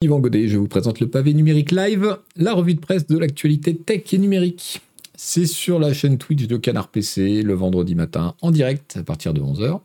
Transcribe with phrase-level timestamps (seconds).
[0.00, 3.74] Yvan Godet, je vous présente le pavé numérique live, la revue de presse de l'actualité
[3.74, 4.80] tech et numérique.
[5.16, 9.34] C'est sur la chaîne Twitch de Canard PC le vendredi matin en direct à partir
[9.34, 9.80] de 11h.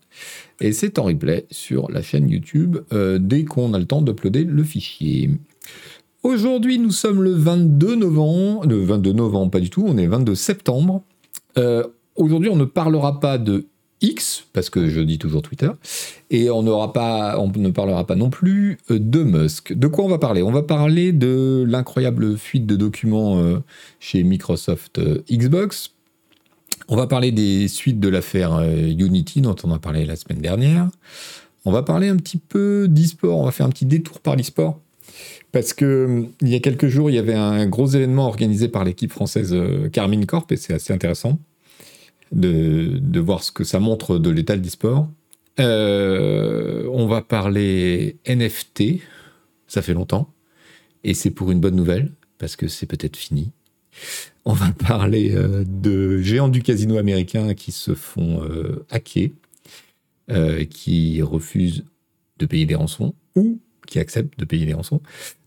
[0.62, 4.44] Et c'est en replay sur la chaîne YouTube euh, dès qu'on a le temps d'uploader
[4.44, 5.32] le fichier.
[6.22, 8.68] Aujourd'hui, nous sommes le 22 novembre.
[8.68, 11.02] Le 22 novembre, pas du tout, on est 22 septembre.
[11.58, 13.66] Euh, aujourd'hui, on ne parlera pas de
[14.04, 15.70] X, parce que je dis toujours Twitter,
[16.30, 19.74] et on, pas, on ne parlera pas non plus euh, de Musk.
[19.74, 20.44] De quoi on va parler?
[20.44, 23.60] On va parler de l'incroyable fuite de documents euh,
[24.00, 25.92] chez Microsoft euh, Xbox.
[26.90, 30.90] On va parler des suites de l'affaire Unity dont on a parlé la semaine dernière.
[31.64, 34.82] On va parler un petit peu d'e-sport, on va faire un petit détour par l'e-sport.
[35.54, 38.84] Parce que il y a quelques jours, il y avait un gros événement organisé par
[38.84, 39.56] l'équipe française
[39.94, 41.40] Carmine Corp, et c'est assez intéressant
[42.34, 45.08] de, voir ce que ça montre de l'état de l'e-sport.
[45.60, 49.02] Euh, on va parler NFT,
[49.68, 50.34] ça fait longtemps,
[51.04, 53.52] et c'est pour une bonne nouvelle, parce que c'est peut-être fini.
[54.46, 59.30] On va parler euh, de géants du casino américain qui se font euh, hacker,
[60.70, 61.84] qui refusent
[62.40, 63.60] de payer des rançons, ou
[63.94, 65.02] qui acceptent de payer des rançons.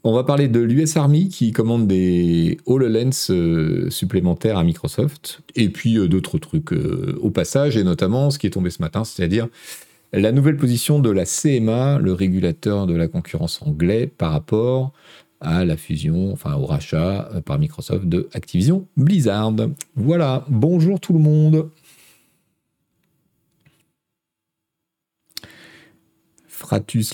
[0.05, 5.69] On va parler de l'US Army qui commande des HoloLens euh, supplémentaires à Microsoft, et
[5.69, 9.03] puis euh, d'autres trucs euh, au passage, et notamment ce qui est tombé ce matin,
[9.03, 9.49] c'est-à-dire
[10.13, 14.93] la nouvelle position de la CMA, le régulateur de la concurrence anglais, par rapport
[15.41, 19.55] à la fusion, enfin au rachat par Microsoft de Activision Blizzard.
[19.97, 21.69] Voilà, bonjour tout le monde.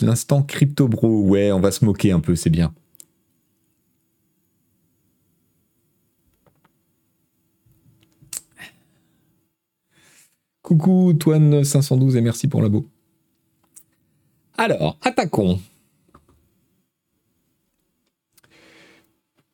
[0.01, 1.23] L'instant crypto bro.
[1.23, 2.75] Ouais, on va se moquer un peu, c'est bien.
[10.63, 12.89] Coucou Toine512 et merci pour l'abo.
[14.57, 15.61] Alors, attaquons.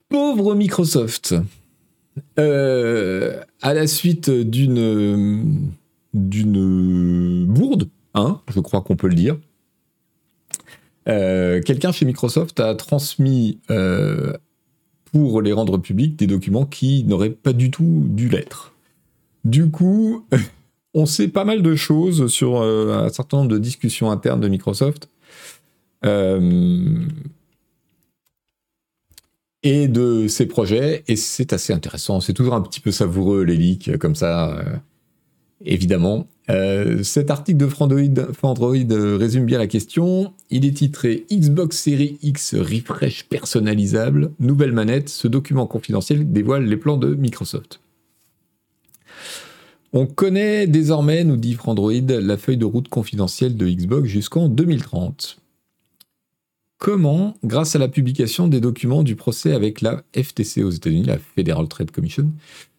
[0.08, 1.34] Pauvre Microsoft.
[2.38, 5.70] Euh, à la suite d'une
[6.14, 9.38] d'une bourde, hein, je crois qu'on peut le dire,
[11.08, 14.32] euh, quelqu'un chez Microsoft a transmis euh,
[15.06, 18.74] pour les rendre publics des documents qui n'auraient pas du tout dû l'être.
[19.44, 20.26] Du coup,
[20.94, 24.48] on sait pas mal de choses sur euh, un certain nombre de discussions internes de
[24.48, 25.08] Microsoft.
[29.64, 32.20] et de ses projets, et c'est assez intéressant.
[32.20, 34.62] C'est toujours un petit peu savoureux, les leaks, comme ça,
[35.64, 36.26] évidemment.
[36.50, 40.32] Euh, cet article de Frandroid, euh, résume bien la question.
[40.50, 45.10] Il est titré Xbox Series X refresh personnalisable, nouvelle manette.
[45.10, 47.80] Ce document confidentiel dévoile les plans de Microsoft.
[49.92, 55.38] On connaît désormais, nous dit Frandroid, la feuille de route confidentielle de Xbox jusqu'en 2030.
[56.78, 61.18] Comment, grâce à la publication des documents du procès avec la FTC aux États-Unis, la
[61.18, 62.30] Federal Trade Commission,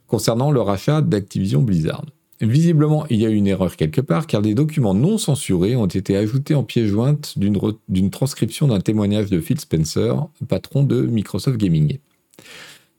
[0.07, 2.05] concernant le rachat d'Activision Blizzard?
[2.41, 5.87] Visiblement, il y a eu une erreur quelque part, car des documents non censurés ont
[5.87, 11.57] été ajoutés en pièce jointe d'une transcription d'un témoignage de Phil Spencer, patron de Microsoft
[11.57, 11.97] Gaming.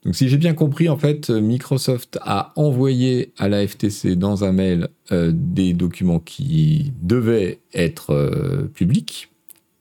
[0.05, 4.53] Donc si j'ai bien compris, en fait, Microsoft a envoyé à la FTC dans un
[4.53, 9.31] mail euh, des documents qui devaient être euh, publics,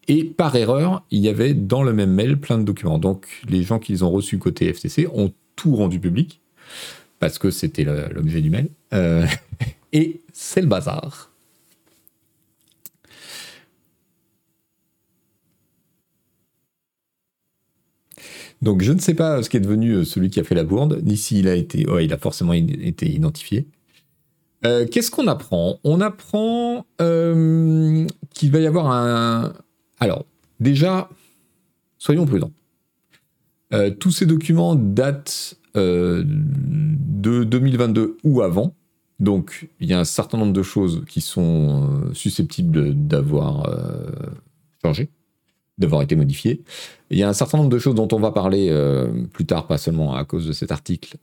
[0.08, 2.98] et par erreur, il y avait dans le même mail plein de documents.
[2.98, 6.42] Donc les gens qu'ils ont reçus côté FTC ont tout rendu public,
[7.20, 8.70] parce que c'était l'objet du mail.
[8.94, 9.26] Euh,
[9.94, 11.32] et c'est le bazar.
[18.62, 20.64] Donc je ne sais pas ce qui est devenu euh, celui qui a fait la
[20.64, 21.86] bourde, ni s'il a été...
[21.88, 23.68] Oh, il a forcément été identifié.
[24.66, 25.80] Euh, qu'est-ce qu'on apprend?
[25.86, 29.54] On apprend qu'il va y avoir un...
[30.02, 30.26] Alors,
[30.60, 31.10] déjà,
[31.98, 32.52] soyons prudents.
[34.00, 38.74] tous ces documents datent de 2022 ou avant.
[39.20, 44.10] Donc, il y a un certain nombre de choses qui sont euh, susceptibles d'avoir euh,
[44.82, 45.10] changé,
[45.78, 46.62] d'avoir été modifiées.
[47.10, 49.68] Il y a un certain nombre de choses dont on va parler euh, plus tard,
[49.68, 51.18] pas seulement à cause de cet article,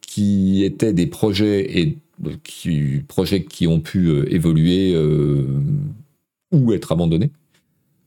[0.00, 1.98] qui étaient des projets et
[2.42, 4.96] qui, projets qui ont pu évoluer
[6.52, 7.30] ou être abandonnés.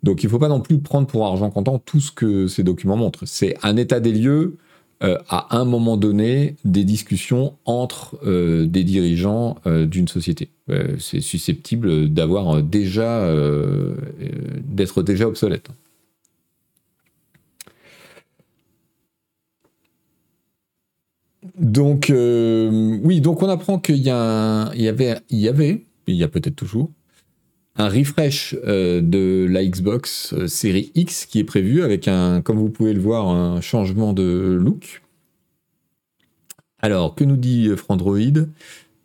[0.03, 2.63] Donc, il ne faut pas non plus prendre pour argent comptant tout ce que ces
[2.63, 3.25] documents montrent.
[3.25, 4.57] C'est un état des lieux
[5.01, 10.49] euh, à un moment donné des discussions entre euh, des dirigeants euh, d'une société.
[10.99, 13.25] c'est susceptible d'avoir déjà
[14.67, 15.69] d'être déjà obsolète.
[21.57, 26.27] Donc oui, donc on apprend qu'il y, y avait, il y avait, il y a
[26.27, 26.91] peut-être toujours
[27.79, 32.93] un refresh de la Xbox série X qui est prévu avec un, comme vous pouvez
[32.93, 35.01] le voir, un changement de look.
[36.81, 38.45] Alors, que nous dit Frandroid?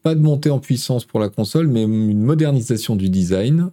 [0.03, 3.71] Pas de montée en puissance pour la console, mais une modernisation du design.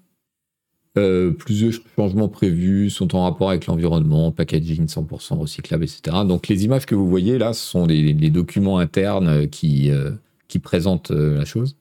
[0.98, 6.18] Euh, plusieurs changements prévus sont en rapport avec l'environnement, packaging 100% recyclable, etc.
[6.28, 10.12] Donc les images que vous voyez là, ce sont des, documents internes qui, euh,
[10.48, 11.76] qui présentent euh, la chose.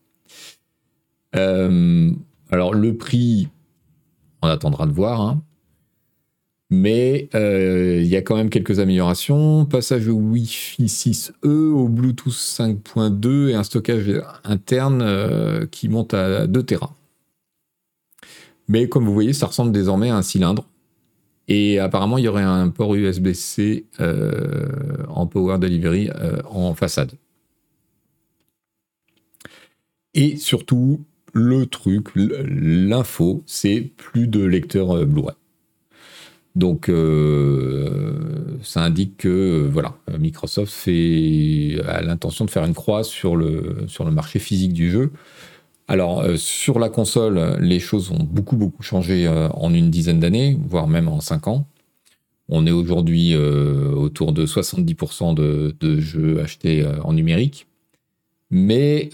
[2.50, 3.48] Alors le prix,
[4.42, 5.20] on attendra de voir.
[5.20, 5.42] Hein.
[6.72, 9.64] Mais il y a quand même quelques améliorations.
[9.64, 16.62] Passage au Wi-Fi 6E, au Bluetooth 5.2 et un stockage interne qui monte à 2
[16.62, 16.94] Tera.
[18.70, 20.64] Mais comme vous voyez, ça ressemble désormais à un cylindre.
[21.48, 27.10] Et apparemment, il y aurait un port USB-C euh, en Power Delivery euh, en façade.
[30.14, 35.36] Et surtout, le truc, l'info, c'est plus de lecteur euh, Blu-ray.
[36.56, 36.90] Donc,
[38.62, 44.04] ça indique que voilà, Microsoft fait, a l'intention de faire une croix sur le, sur
[44.04, 45.12] le marché physique du jeu.
[45.90, 50.20] Alors, euh, sur la console, les choses ont beaucoup, beaucoup changé euh, en une dizaine
[50.20, 51.66] d'années, voire même en cinq ans.
[52.48, 57.66] On est aujourd'hui euh, autour de 70% de, jeux achetés en numérique.
[58.52, 59.10] Mais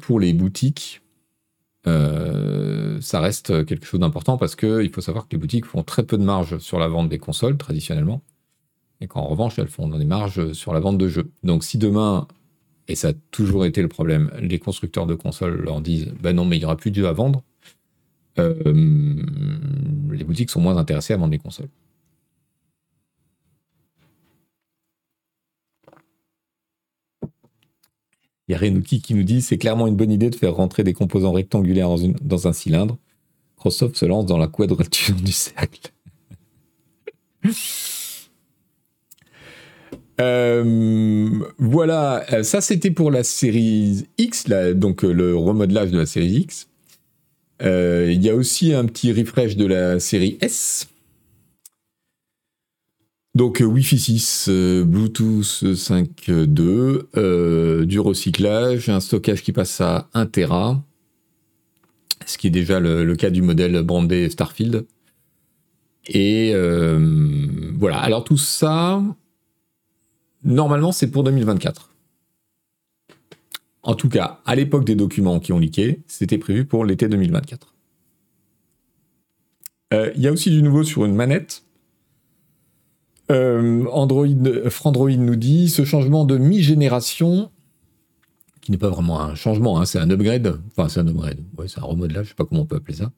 [0.00, 0.99] pour les boutiques,
[1.84, 6.18] ça reste quelque chose d'important parce qu'il faut savoir que les boutiques font très peu
[6.18, 8.22] de marge sur la vente des consoles traditionnellement.
[9.00, 11.30] Et qu'en revanche, elles font des marges sur la vente de jeux.
[11.42, 12.28] Donc si demain
[12.90, 14.32] et ça a toujours été le problème.
[14.40, 17.06] Les constructeurs de consoles leur disent Ben non, mais il n'y aura plus de jeux
[17.06, 17.44] à vendre.
[18.38, 19.22] Euh,
[20.10, 21.68] les boutiques sont moins intéressées à vendre des consoles.
[28.50, 30.82] Il y a Renuki qui nous dit c'est clairement une bonne idée de faire rentrer
[30.82, 31.88] des composants rectangulaires
[32.20, 32.98] dans, un cylindre.
[33.54, 35.92] Microsoft se lance dans la quadrature du cercle.
[40.20, 44.44] Euh, voilà, euh, ça c'était pour la série X,
[44.74, 46.68] donc euh, le remodelage de la série X.
[47.62, 50.90] Il y a aussi un petit refresh de la série S.
[53.34, 54.48] Donc Wi-Fi 6,
[54.84, 60.82] Bluetooth 5.2, du recyclage, un stockage qui passe à 1 Tera,
[62.26, 64.84] ce qui est déjà le, cas du modèle brandé Starfield.
[66.08, 66.52] Et
[67.78, 69.00] voilà, alors tout ça,
[70.44, 71.90] Normalement, c'est pour 2024.
[73.82, 77.74] En tout cas, à l'époque des documents qui ont leaké, c'était prévu pour l'été 2024.
[79.92, 81.64] Euh, il y a aussi du nouveau sur une manette.
[83.30, 84.26] Euh, Android,
[84.68, 87.50] Frandroid nous dit ce changement de mi-génération,
[88.60, 91.80] qui n'est pas vraiment un changement, hein, c'est un upgrade, enfin c'est un upgrade, c'est
[91.80, 93.12] un remodelage, je sais pas comment on peut appeler ça,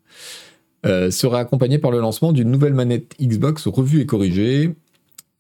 [0.84, 4.74] euh, sera accompagné par le lancement d'une nouvelle manette Xbox revue et corrigée,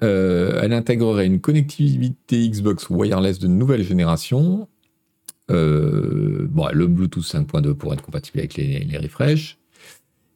[0.02, 4.68] euh, elle intégrerait une connectivité Xbox wireless de nouvelle génération.
[5.50, 9.58] Euh, bon, le Bluetooth 5.2 pour être compatible avec les, les refresh.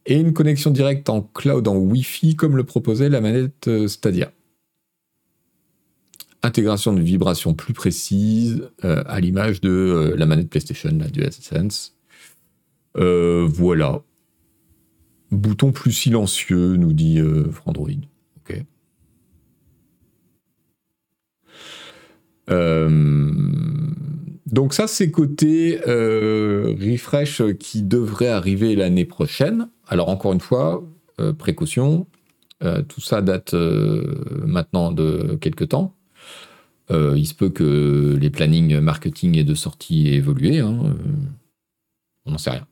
[0.06, 4.32] Et une connexion directe en cloud en Wi-Fi comme le proposait la manette euh, Stadia.
[6.42, 11.96] Intégration de vibrations plus précises à l'image de la manette PlayStation, la DualSense.
[12.94, 14.02] voilà.
[15.32, 17.18] Bouton plus silencieux, nous dit
[17.50, 17.90] Frandroid.
[18.36, 18.62] Ok.
[22.50, 22.88] Euh,
[24.46, 29.68] donc ça, c'est côté euh, refresh qui devrait arriver l'année prochaine.
[29.88, 30.84] Alors encore une fois,
[31.20, 32.06] euh, précaution,
[32.88, 35.94] tout ça date maintenant de quelques temps.
[36.90, 40.60] il se peut que les plannings marketing et de sortie aient évolué.
[40.60, 40.96] Hein,
[42.24, 42.66] on n'en sait rien.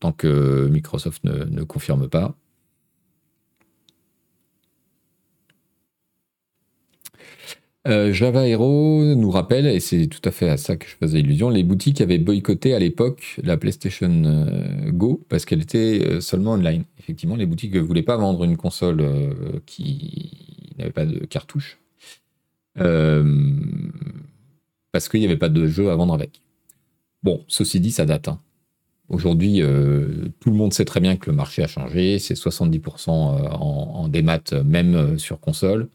[0.00, 2.36] Tant que Microsoft ne confirme pas.
[7.88, 11.20] Euh, Java Hero nous rappelle, et c'est tout à fait à ça que je faisais
[11.20, 16.20] illusion, les boutiques avaient boycotté à l'époque la PlayStation euh, Go parce qu'elle était euh,
[16.20, 16.84] seulement online.
[16.98, 19.02] Effectivement, les boutiques ne voulaient pas vendre une console
[19.64, 20.30] qui
[20.78, 21.78] n'avait pas de cartouche
[24.92, 26.42] parce qu'il n'y avait pas de jeu à vendre avec.
[27.22, 28.28] Bon, ceci dit, ça date.
[28.28, 28.40] Hein.
[29.08, 29.62] Aujourd'hui,
[30.40, 32.18] tout le monde sait très bien que le marché a changé.
[32.18, 35.88] C'est 70% en, en démat, même sur console.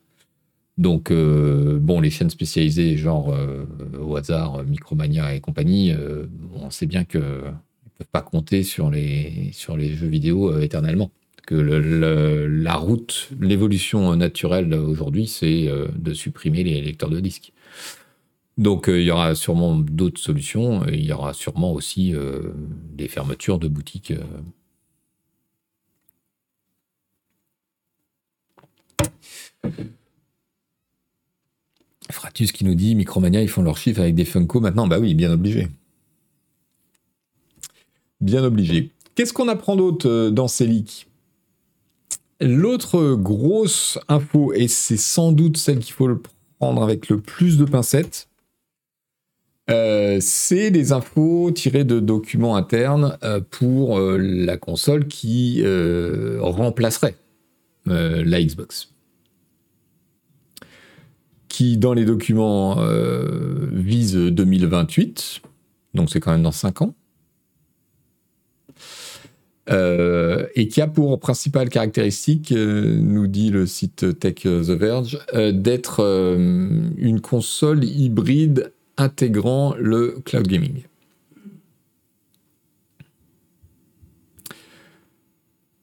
[0.78, 3.66] Donc, euh, bon, les chaînes spécialisées, genre euh,
[4.00, 6.26] au hasard, Micromania et compagnie, euh,
[6.56, 11.12] on sait bien qu'ils ne peuvent pas compter sur les, sur les jeux vidéo éternellement.
[11.46, 17.52] Que la route, l'évolution naturelle aujourd'hui, c'est de supprimer les lecteurs de disques.
[18.58, 20.86] Donc, il y aura sûrement d'autres solutions.
[20.88, 22.14] Il y aura sûrement aussi
[22.94, 24.14] des fermetures de boutiques.
[32.12, 34.88] Fratus qui nous dit Micromania, ils font leur chiffre avec des Funko maintenant.
[34.88, 35.68] Bah oui, bien obligé.
[38.22, 38.92] Bien obligé.
[39.16, 41.08] Qu'est-ce qu'on apprend d'autre euh, dans ces leaks?
[42.42, 46.10] L'autre grosse info, et c'est sans doute celle qu'il faut
[46.60, 48.28] prendre avec le plus de pincettes,
[49.70, 55.64] euh, c'est des infos tirées de documents internes euh, pour la console qui
[56.40, 57.16] remplacerait
[57.86, 58.93] la Xbox
[61.54, 65.42] qui dans les documents euh, vise 2028,
[65.94, 66.96] donc c'est quand même dans 5 ans,
[69.70, 75.20] euh, et qui a pour principale caractéristique, euh, nous dit le site Tech The Verge,
[75.54, 76.02] d'être
[76.98, 80.82] une console hybride intégrant le cloud gaming.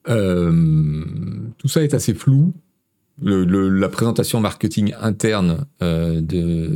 [0.03, 2.51] tout ça est assez flou
[3.21, 6.67] la présentation marketing interne euh, de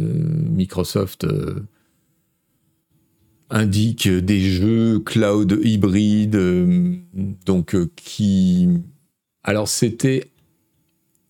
[0.52, 1.62] Microsoft euh,
[3.50, 6.96] indique des jeux cloud hybrides, euh,
[7.46, 8.70] donc qui.
[9.44, 10.32] Alors c'était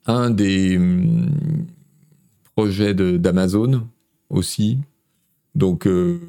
[0.05, 1.29] un des hum,
[2.55, 3.87] projets d'Amazon
[4.29, 4.79] aussi,
[5.55, 6.19] donc euh,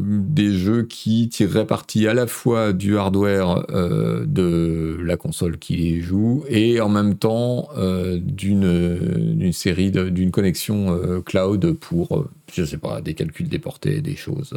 [0.00, 5.76] des jeux qui tireraient parti à la fois du hardware euh, de la console qui
[5.76, 12.78] les joue et en même temps euh, d'une série d'une connexion cloud pour je sais
[12.78, 14.54] pas des calculs déportés, des choses.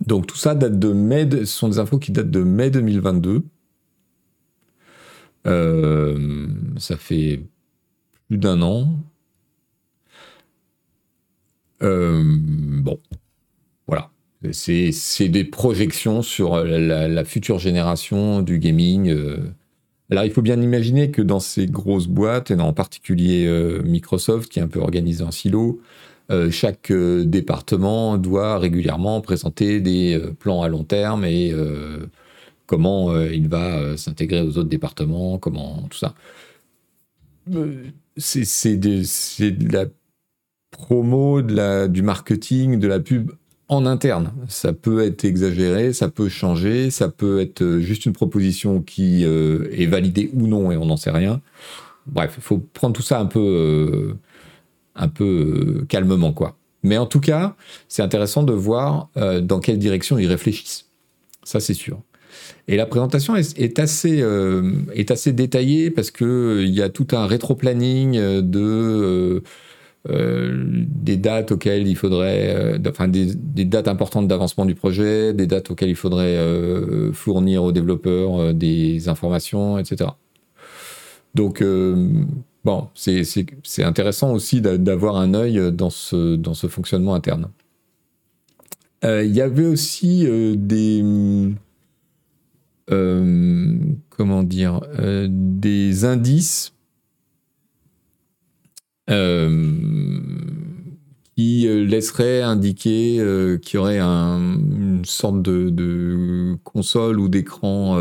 [0.00, 3.44] Donc tout ça date de mai, ce sont des infos qui datent de mai 2022.
[6.78, 7.42] ça fait
[8.28, 8.88] plus d'un an.
[11.84, 12.98] Euh, bon,
[13.86, 14.10] voilà.
[14.52, 19.08] C'est des projections sur la, future génération du gaming.
[19.10, 19.38] Euh.
[20.10, 24.50] Alors, il faut bien imaginer que dans ces grosses boîtes, et en particulier euh, Microsoft,
[24.50, 25.80] qui est un peu organisé en silo,
[26.50, 31.52] chaque département doit régulièrement présenter des plans à long terme et
[32.64, 36.14] comment il va s'intégrer aux autres départements, comment tout ça.
[38.16, 39.84] C'est de la
[40.76, 43.30] promo, du marketing, de la pub
[43.68, 44.32] en interne.
[44.48, 49.24] Ça peut être exagéré, ça peut changer, ça peut être euh, juste une proposition qui
[49.24, 51.40] euh, est validée ou non et on n'en sait rien.
[52.06, 54.14] Bref, il faut prendre tout ça un peu, euh,
[54.94, 56.56] un peu calmement, quoi.
[56.82, 57.56] Mais en tout cas,
[57.88, 59.08] c'est intéressant de voir
[59.40, 60.84] dans quelle direction ils réfléchissent.
[61.42, 62.02] Ça, c'est sûr.
[62.68, 64.22] Et la présentation est, assez,
[64.92, 69.42] est assez détaillée parce qu'il y a tout un rétro-planning de
[70.06, 73.34] des dates auxquelles il faudrait, euh, enfin des,
[73.64, 79.08] dates importantes d'avancement du projet, des dates auxquelles il faudrait euh, fournir aux développeurs des
[79.08, 80.10] informations, etc.
[81.34, 81.64] Donc
[82.64, 87.48] bon, c'est intéressant aussi d'avoir un œil dans ce, dans ce fonctionnement interne.
[89.02, 91.02] Il y avait aussi des
[92.88, 94.80] comment dire
[95.28, 96.83] des indices euh,
[99.06, 99.12] qui
[101.66, 107.98] euh, laisserait indiquer euh, qu'il y aurait une sorte de, console ou d'écran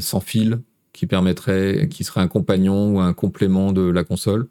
[0.00, 0.60] sans fil
[0.92, 4.48] qui permettrait, qui serait un compagnon ou un complément de la console.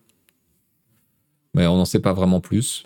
[1.56, 2.84] Mais on n'en sait pas vraiment plus.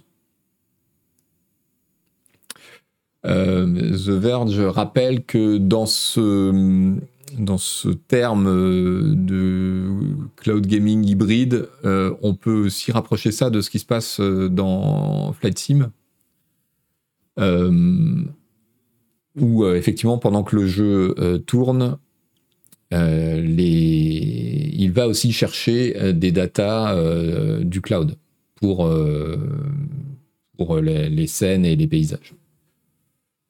[3.23, 6.95] The Verge rappelle que dans ce
[7.37, 9.89] dans ce terme euh, de
[10.37, 14.49] cloud gaming hybride, euh, on peut aussi rapprocher ça de ce qui se passe euh,
[14.49, 15.91] dans Flight Sim,
[19.39, 21.97] où effectivement, pendant que le jeu tourne,
[22.91, 26.97] il va aussi chercher des datas
[27.61, 28.17] du cloud
[28.55, 28.91] pour,
[30.57, 32.33] pour les, scènes et les paysages.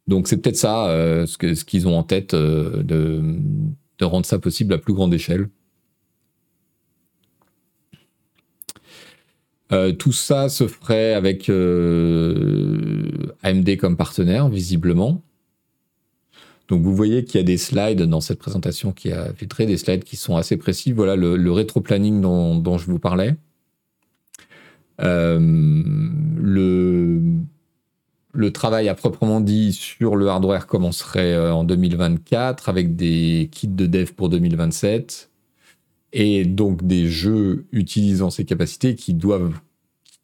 [0.10, 4.74] Donc c'est peut-être ça euh, ce qu'ils ont en tête euh, de, rendre ça possible
[4.74, 5.50] à plus grande échelle.
[9.72, 11.48] Euh, tout ça se ferait avec
[13.44, 15.22] AMD comme partenaire, visiblement.
[16.70, 19.78] Donc vous voyez qu'il y a des slides dans cette présentation qui a filtré, des
[19.78, 20.92] slides qui sont assez précis.
[20.92, 23.36] Voilà le, rétro-planning dont, dont, je vous parlais.
[24.98, 25.60] le
[28.34, 33.68] le travail à proprement dit sur le hardware commencerait euh, en 2024 avec des kits
[33.68, 35.30] de dev pour 2027
[36.14, 39.60] et donc des jeux utilisant ces capacités qui doivent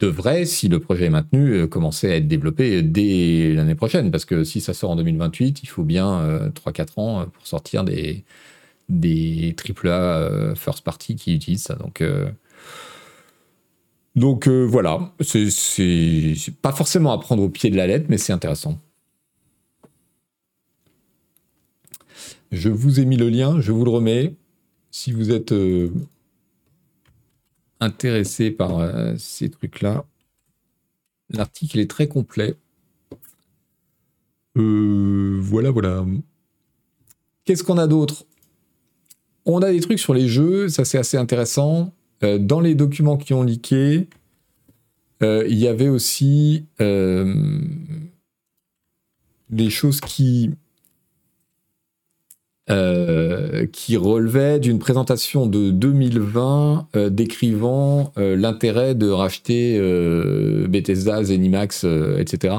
[0.02, 4.12] devraient, si le projet est maintenu, euh, commencer à être développés dès l'année prochaine.
[4.12, 7.86] Parce que si ça sort en 2028, il faut bien 3-4 euh, ans pour sortir
[7.86, 8.26] des,
[8.90, 11.76] des AAA first party qui utilisent ça.
[11.76, 12.04] Donc,
[14.16, 18.80] donc voilà, c'est pas forcément à prendre au pied de la lettre, mais c'est intéressant.
[22.52, 24.36] Je vous ai mis le lien, je vous le remets.
[24.92, 25.54] Si vous êtes
[27.82, 28.80] intéressé par
[29.18, 30.06] ces trucs-là,
[31.30, 32.56] l'article est très complet.
[34.58, 36.06] Euh, voilà, voilà.
[37.44, 38.26] Qu'est-ce qu'on a d'autre?
[39.46, 41.94] On a des trucs sur les jeux, ça c'est assez intéressant.
[42.24, 44.08] Euh, dans les documents qui ont leaké,
[45.24, 46.66] euh, il y avait aussi
[49.50, 50.52] des choses qui,
[52.68, 59.80] qui relevaient d'une présentation de 2020 décrivant l'intérêt de racheter
[60.68, 61.86] Bethesda, Zenimax,
[62.18, 62.56] etc.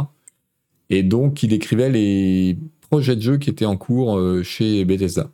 [0.90, 2.56] Et donc, il écrivait les
[2.88, 5.30] projets de jeux qui étaient en cours euh, chez Bethesda.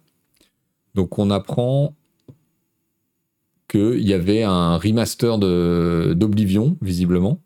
[0.95, 1.95] Donc, on apprend
[3.73, 7.41] qu'il y avait un remaster d'Oblivion, visiblement,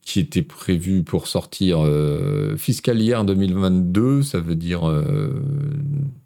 [0.00, 4.82] qui était prévu pour sortir euh, fiscal year 2022, ça veut dire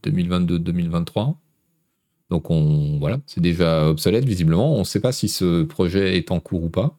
[0.05, 1.31] 2022-2023.
[1.31, 1.33] Euh,
[2.31, 4.77] donc on voilà, c'est déjà obsolète visiblement.
[4.77, 6.97] On ne sait pas si ce projet est en cours ou pas.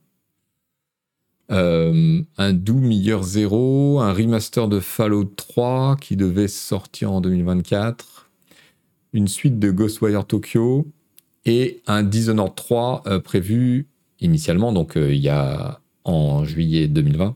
[1.52, 8.30] Euh, un Doom Year Zero, un remaster de Fallout 3 qui devait sortir en 2024,
[9.14, 10.88] une suite de Ghostwire Tokyo
[11.46, 13.88] et un Dishonored 3 euh, prévu
[14.20, 17.36] initialement, donc euh, il y a en juillet 2020,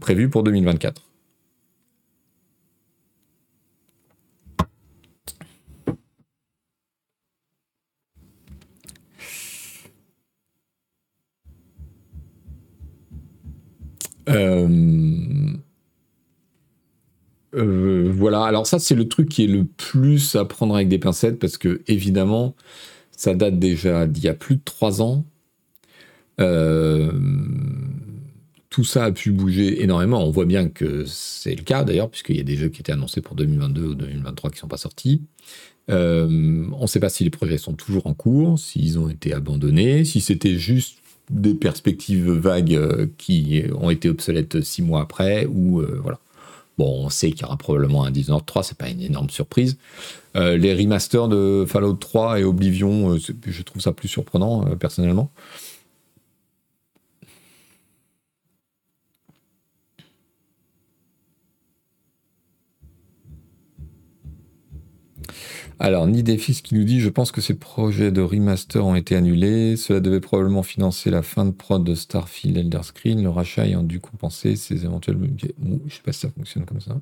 [0.00, 1.02] prévu pour 2024.
[14.30, 14.68] Euh,
[17.54, 20.98] euh, voilà, alors ça c'est le truc qui est le plus à prendre avec des
[20.98, 22.54] pincettes parce que évidemment
[23.10, 25.24] ça date déjà d'il y a plus de trois ans.
[26.40, 27.12] Euh,
[28.70, 30.24] tout ça a pu bouger énormément.
[30.24, 32.92] On voit bien que c'est le cas d'ailleurs, puisqu'il y a des jeux qui étaient
[32.92, 35.22] annoncés pour 2022 ou 2023 qui ne sont pas sortis.
[35.88, 40.04] on ne sait pas si les projets sont toujours en cours, s'ils ont été abandonnés,
[40.04, 45.80] si c'était juste des perspectives vagues euh, qui ont été obsolètes six mois après, ou
[45.80, 46.18] euh, voilà.
[46.80, 49.76] Bon, on sait qu'il y aura probablement un Dishonored 3, c'est pas une énorme surprise.
[50.34, 55.30] Euh, les remasters de Fallout 3 et Oblivion, je trouve ça plus surprenant personnellement.
[65.82, 69.76] Alors, Nidefis qui nous dit Je pense que ces projets de remaster ont été annulés.
[69.76, 73.22] Cela devait probablement financer la fin de prod de Starfield Elder Screen.
[73.22, 75.16] Le rachat ayant dû compenser ces éventuels.
[75.86, 77.00] Je sais pas si ça fonctionne comme ça.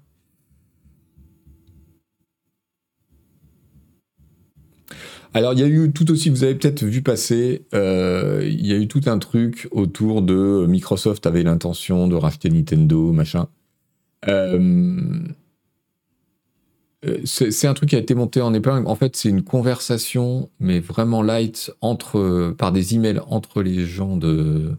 [5.34, 8.72] Alors, il y a eu tout aussi, vous avez peut-être vu passer, euh, il y
[8.72, 13.48] a eu tout un truc autour de Microsoft avait l'intention de racheter Nintendo, machin.
[14.26, 15.20] Euh,
[17.24, 18.86] c'est un truc qui a été monté en épingle.
[18.88, 24.16] En fait, c'est une conversation, mais vraiment light, entre, par des emails entre les gens
[24.16, 24.76] de,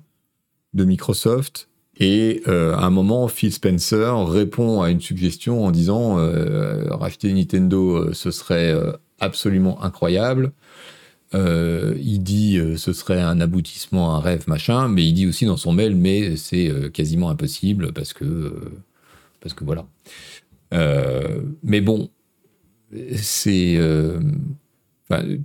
[0.73, 1.69] de Microsoft.
[1.97, 7.31] Et euh, à un moment, Phil Spencer répond à une suggestion en disant euh, racheter
[7.33, 8.73] Nintendo, ce serait
[9.19, 10.51] absolument incroyable.
[11.33, 15.71] il dit ce serait un aboutissement, un rêve, machin, mais il dit aussi dans son
[15.71, 18.53] mail, mais c'est quasiment impossible parce que
[19.41, 19.85] parce que voilà.
[20.73, 22.09] Euh, mais bon,
[23.15, 24.19] c'est euh,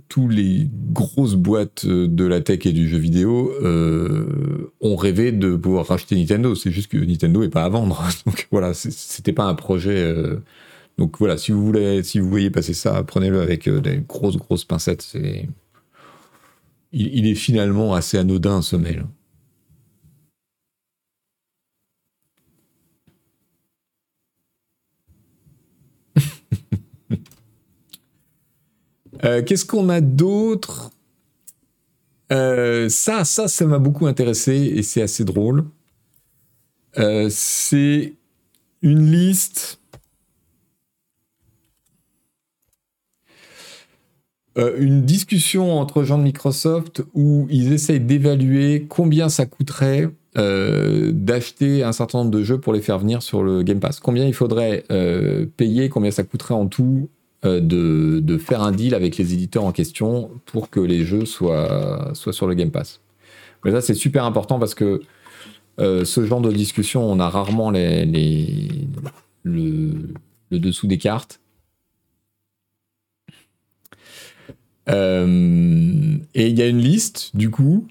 [0.09, 5.55] tous les grosses boîtes de la tech et du jeu vidéo euh, ont rêvé de
[5.55, 6.55] pouvoir racheter Nintendo.
[6.55, 8.03] C'est juste que Nintendo est pas à vendre.
[8.25, 10.13] Donc voilà, c'était pas un projet.
[10.97, 14.65] donc voilà, si vous voulez, si vous voyez passer ça, prenez-le avec des grosses grosses
[14.65, 15.01] pincettes.
[15.01, 15.47] C'est,
[16.91, 19.05] il, il, est finalement assez anodin ce mail.
[29.25, 30.91] Euh, qu'est-ce qu'on a d'autre?
[32.31, 35.65] Euh, Ça, ça, ça m'a beaucoup intéressé et c'est assez drôle.
[36.97, 38.13] Euh, c'est
[38.81, 39.79] une liste.
[44.77, 51.91] une discussion entre gens de Microsoft où ils essayent d'évaluer combien ça coûterait d'acheter un
[51.91, 53.99] certain nombre de jeux pour les faire venir sur le Game Pass.
[53.99, 54.85] Combien il faudrait
[55.57, 57.09] payer, combien ça coûterait en tout
[57.45, 62.11] euh, de, faire un deal avec les éditeurs en question pour que les jeux soient,
[62.13, 63.01] soient sur le Game Pass.
[63.63, 65.01] Mais ça, c'est super important parce que
[65.79, 68.05] euh, ce genre de discussion, on a rarement les,
[69.43, 70.13] le,
[70.51, 71.39] dessous des cartes.
[74.87, 77.87] Euh, et il y a une liste, du coup.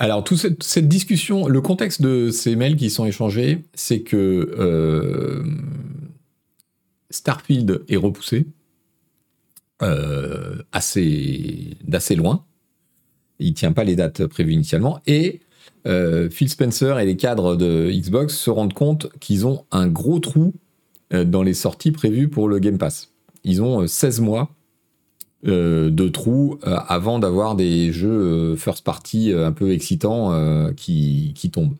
[0.00, 5.42] Alors, toute cette, discussion, le contexte de ces mails qui sont échangés, c'est que euh,
[7.10, 8.46] Starfield est repoussé
[9.82, 12.44] euh, assez d'assez loin.
[13.40, 15.40] Il tient pas les dates prévues initialement et
[15.86, 20.20] euh, Phil Spencer et les cadres de Xbox se rendent compte qu'ils ont un gros
[20.20, 20.54] trou
[21.10, 23.12] dans les sorties prévues pour le Game Pass.
[23.42, 24.50] Ils ont 16 mois
[25.44, 31.76] de trou avant d'avoir des jeux first party un peu excitants qui, qui tombent.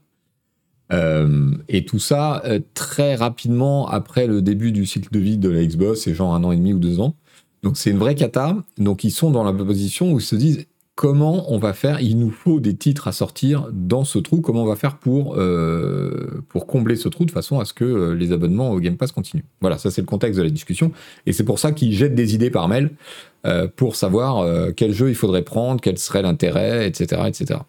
[0.92, 5.50] Euh, et tout ça euh, très rapidement après le début du cycle de vie de
[5.50, 7.14] la Xbox, c'est genre un an et demi ou deux ans.
[7.62, 8.56] Donc c'est une vraie cata.
[8.78, 10.66] Donc ils sont dans la position où ils se disent
[10.98, 14.40] comment on va faire Il nous faut des titres à sortir dans ce trou.
[14.40, 18.32] Comment on va faire pour, euh, combler ce trou de façon à ce que les
[18.32, 20.90] abonnements au Game Pass continuent Voilà, ça c'est le contexte de la discussion.
[21.26, 22.90] Et c'est pour ça qu'ils jettent des idées par mail
[23.76, 27.60] pour savoir quel jeu il faudrait prendre, quel serait l'intérêt, etc., etc.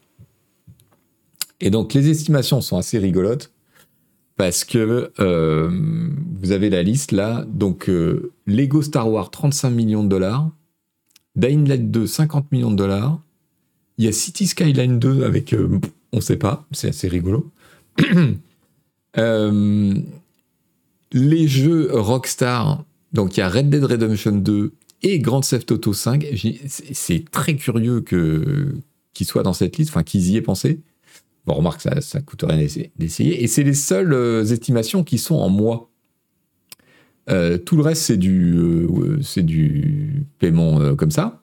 [1.61, 3.51] Et donc les estimations sont assez rigolotes
[4.39, 5.69] parce que euh,
[6.41, 7.45] vous avez la liste là.
[7.47, 10.49] Donc euh, Lego Star Wars 35 millions de dollars,
[11.39, 13.21] Dying Light 2 50 millions de dollars.
[13.97, 15.79] Il y a City Skyline 2 avec euh,
[16.11, 17.51] on sait pas, c'est assez rigolo.
[21.11, 24.73] les jeux Rockstar, donc il y a Red Dead Redemption 2
[25.03, 26.25] et Grand Theft Auto 5.
[26.67, 30.81] C'est très curieux qu'ils soient dans cette liste, enfin qu'ils y aient pensé.
[31.45, 32.57] Bon, remarque, ça, ça coûte rien
[32.97, 33.43] d'essayer.
[33.43, 35.88] Et c'est les seules euh, estimations qui sont en mois.
[37.29, 41.41] Euh, tout le reste, c'est du, euh, du paiement comme ça.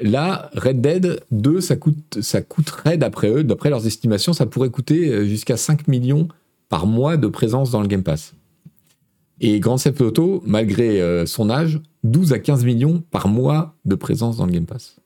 [0.00, 4.70] Là, Red Dead 2, ça, coûte, ça coûterait, d'après eux, d'après leurs estimations, ça pourrait
[4.70, 6.26] coûter jusqu'à 5 millions
[6.68, 8.34] par mois de présence dans le Game Pass.
[9.40, 14.38] Et Grand Theft Auto, malgré son âge, 12 à 15 millions par mois de présence
[14.38, 14.96] dans le Game Pass.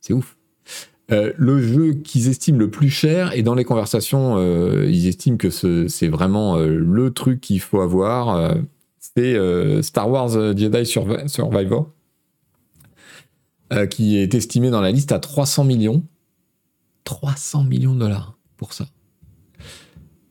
[0.00, 0.36] C'est ouf.
[1.12, 5.36] Euh, le jeu qu'ils estiment le plus cher, et dans les conversations, euh, ils estiment
[5.36, 8.54] que c'est vraiment euh, le truc qu'il faut avoir,
[9.00, 11.90] c'est Star Wars Jedi Survivor,
[13.90, 16.04] qui est estimé dans la liste à 300 millions.
[17.04, 18.86] 300 millions de dollars pour ça.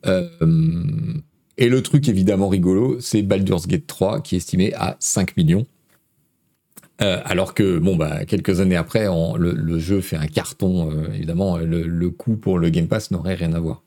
[0.06, 5.66] et le truc évidemment rigolo, c'est Baldur's Gate 3, qui est estimé à 5 millions.
[7.02, 11.58] Euh, alors que, bon, bah, quelques années après, le, jeu fait un carton, euh, évidemment,
[11.58, 13.84] le, coût pour le Game Pass n'aurait rien à voir.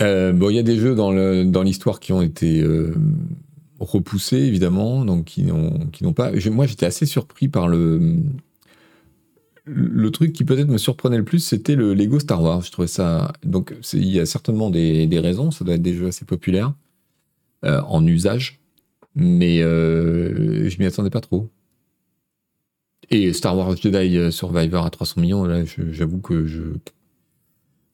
[0.00, 2.64] Euh, bon, il y a des jeux dans l'histoire qui ont été
[3.80, 6.32] repoussés, évidemment, donc qui n'ont pas.
[6.50, 8.16] moi, j'étais assez surpris par le.
[9.70, 12.62] Le truc qui peut-être me surprenait le plus, c'était le Lego Star Wars.
[12.62, 13.32] Je trouvais ça.
[13.44, 15.50] Donc, il y a certainement des, raisons.
[15.50, 16.72] Ça doit être des jeux assez populaires
[17.66, 18.60] euh, en usage,
[19.14, 21.50] mais euh, je m'y attendais pas trop.
[23.10, 26.62] Et Star Wars Jedi Survivor à 300 millions, là, j'avoue que je.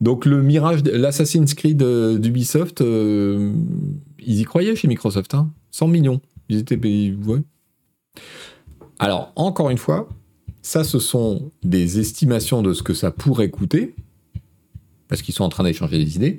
[0.00, 5.34] Donc le mirage, l'Assassin's Creed euh, d'Ubisoft, ils y croyaient chez Microsoft.
[5.34, 6.20] Hein 100 millions.
[6.48, 7.16] Ils étaient payés.
[9.00, 10.08] Alors, encore une fois,
[10.62, 13.94] ça, ce sont des estimations de ce que ça pourrait coûter,
[15.08, 16.38] parce qu'ils sont en train d'échanger des idées.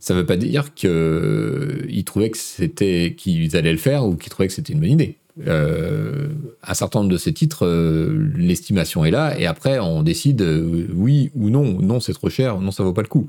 [0.00, 4.30] Ça ne veut pas dire qu'ils trouvaient que c'était qu'ils allaient le faire ou qu'ils
[4.30, 5.18] trouvaient que c'était une bonne idée.
[5.46, 6.28] Euh,
[6.62, 10.86] un certain nombre de ces titres, euh, l'estimation est là, et après on décide euh,
[10.94, 11.80] oui ou non.
[11.80, 13.26] Non, c'est trop cher, non, ça vaut pas le coup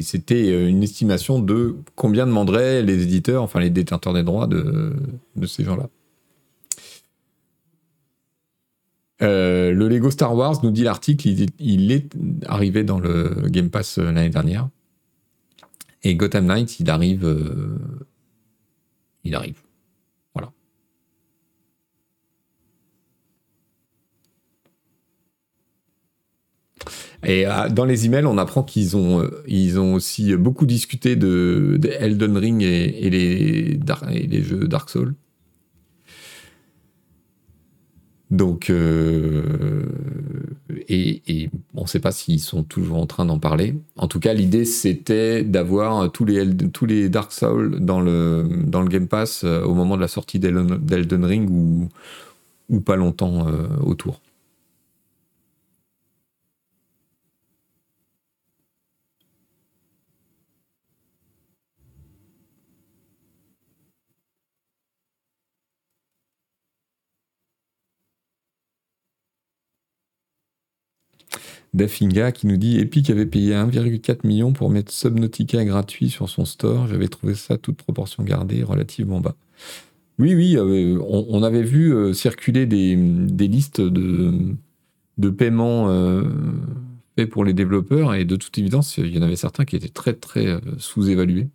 [0.00, 4.92] c'était euh, une estimation de combien demanderaient les éditeurs, enfin les détenteurs des droits de,
[5.46, 5.88] ces gens-là.
[9.20, 11.28] Le Lego Star Wars, nous dit l'article,
[11.58, 12.12] il, est
[12.46, 14.68] arrivé dans le Game Pass l'année dernière.
[16.02, 17.78] Et Gotham Knights, il arrive.
[19.24, 19.65] il arrive.
[27.26, 31.16] Et euh, dans les emails, on apprend qu'ils ont, euh, ils ont aussi beaucoup discuté
[31.16, 35.14] de, Elden Ring et, les, jeux Dark Souls.
[38.30, 39.86] Donc, euh,
[40.88, 43.74] et, on ne sait pas s'ils sont toujours en train d'en parler.
[43.96, 48.48] En tout cas, l'idée c'était d'avoir tous les, Dark Souls dans le,
[48.88, 53.46] Game Pass euh, au moment de la sortie d'Elden Ring ou, pas longtemps
[53.82, 54.20] autour.
[71.76, 76.46] Dafinga qui nous dit Epic avait payé 1,4 million pour mettre Subnautica gratuit sur son
[76.46, 76.88] store.
[76.88, 79.36] J'avais trouvé ça, toute proportion gardée, relativement bas.
[80.18, 84.56] Oui, oui, euh, on, avait vu euh, circuler des, listes de,
[85.36, 86.22] paiements euh,
[87.14, 89.88] faits pour les développeurs et de toute évidence, il y en avait certains qui étaient
[89.90, 91.48] très, très sous-évalués.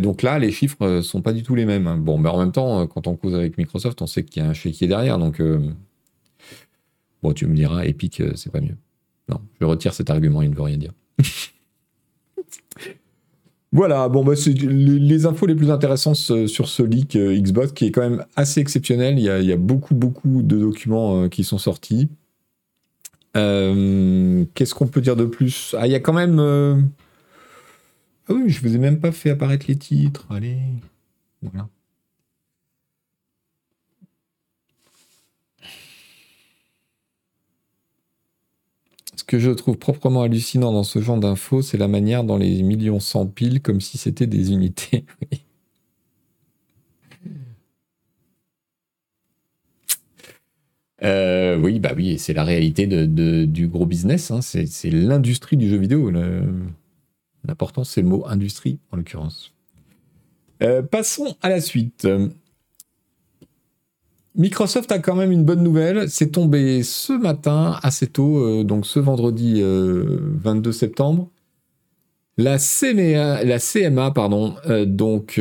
[0.00, 1.86] donc là, les chiffres sont pas du tout les mêmes.
[1.86, 1.98] Hein.
[1.98, 4.48] Bon, mais en même temps, quand on cause avec Microsoft, on sait qu'il y a
[4.48, 5.18] un chéquier derrière.
[5.18, 5.40] Donc,
[7.22, 8.76] bon, tu me diras, Epic, c'est pas mieux.
[9.28, 10.92] Non, je retire cet argument, il ne veut rien dire.
[13.72, 17.86] voilà, bon, bah, c'est les, infos les plus intéressantes sur ce leak euh, Xbox qui
[17.86, 19.18] est quand même assez exceptionnel.
[19.18, 22.08] Il y a, beaucoup, beaucoup de documents euh, qui sont sortis.
[23.36, 25.74] Euh, qu'est-ce qu'on peut dire de plus?
[25.78, 26.40] Ah, il y a quand même.
[28.28, 30.26] Ah oui, je vous ai même pas fait apparaître les titres.
[30.30, 30.58] Allez,
[31.42, 31.68] voilà.
[39.16, 42.62] Ce que je trouve proprement hallucinant dans ce genre d'infos, c'est la manière dont les
[42.62, 45.04] millions s'empilent comme si c'était des unités.
[51.04, 54.32] Euh, oui, bah oui, c'est la réalité du gros business.
[54.32, 54.40] Hein.
[54.42, 56.10] C'est l'industrie du jeu vidéo.
[57.44, 59.54] L'important, c'est le mot industrie, en l'occurrence.
[60.60, 62.08] Euh, passons à la suite.
[64.38, 66.08] Microsoft a quand même une bonne nouvelle.
[66.08, 71.28] C'est tombé ce matin assez tôt, euh, donc ce vendredi 22 euh, septembre.
[72.36, 75.40] La CMA, la pardon, euh, donc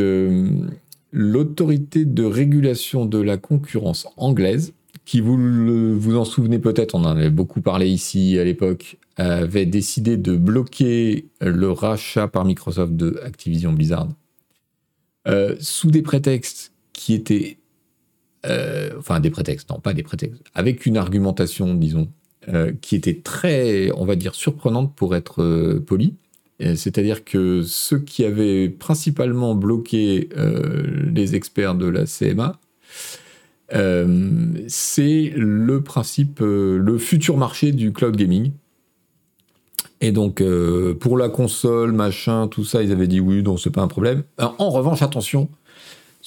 [1.12, 4.74] l'autorité de régulation de la concurrence anglaise,
[5.06, 5.38] qui vous
[5.98, 10.36] vous en souvenez peut-être, on en avait beaucoup parlé ici à l'époque, avait décidé de
[10.36, 14.10] bloquer le rachat par Microsoft de Activision Blizzard
[15.60, 17.57] sous des prétextes qui étaient
[18.46, 22.10] euh, enfin des prétextes, non pas des prétextes, avec une argumentation, disons,
[22.50, 26.16] euh, qui était très, on va dire, surprenante pour être euh, poli.
[26.60, 30.28] C'est-à-dire que ceux qui avaient principalement bloqué
[31.14, 32.60] les experts de la CMA,
[34.68, 38.54] c'est le principe, le futur marché du cloud gaming.
[40.02, 40.42] Et donc,
[41.00, 44.24] pour la console, machin, tout ça, ils avaient dit oui, donc c'est pas un problème.
[44.40, 45.50] En revanche, attention,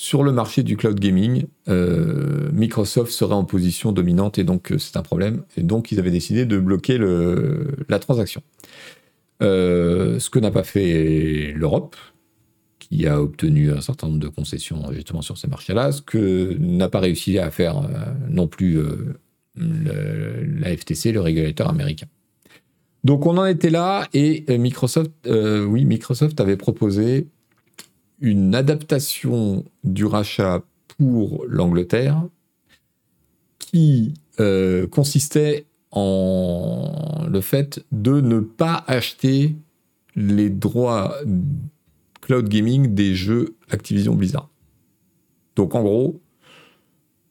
[0.01, 4.79] sur le marché du cloud gaming, euh, Microsoft serait en position dominante et donc euh,
[4.79, 5.43] c'est un problème.
[5.59, 8.41] Et donc ils avaient décidé de bloquer la transaction.
[9.43, 11.97] Euh, ce que n'a pas fait l'Europe,
[12.79, 16.89] qui a obtenu un certain nombre de concessions justement sur ces marchés-là, ce que n'a
[16.89, 17.87] pas réussi à faire
[18.31, 18.83] non plus
[19.55, 22.07] la FTC, le régulateur américain.
[23.05, 27.27] Donc on en était là et Microsoft, oui, Microsoft avait proposé
[28.21, 30.63] une adaptation du rachat
[30.99, 32.27] pour l'Angleterre
[33.59, 39.57] qui euh, consistait en le fait de ne pas acheter
[40.17, 41.17] les droits
[42.21, 44.51] cloud gaming des jeux Activision Blizzard.
[45.57, 46.21] Donc en gros,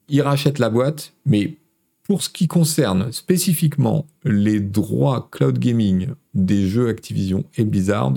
[0.07, 1.57] ils rachètent la boîte, mais
[2.03, 8.13] pour ce qui concerne spécifiquement les droits cloud gaming des jeux Activision et Blizzard,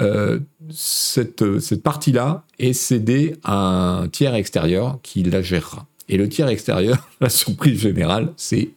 [0.00, 5.86] euh, cette, cette partie-là est cédée à un tiers extérieur qui la gérera.
[6.08, 8.70] Et le tiers extérieur, la surprise générale, c'est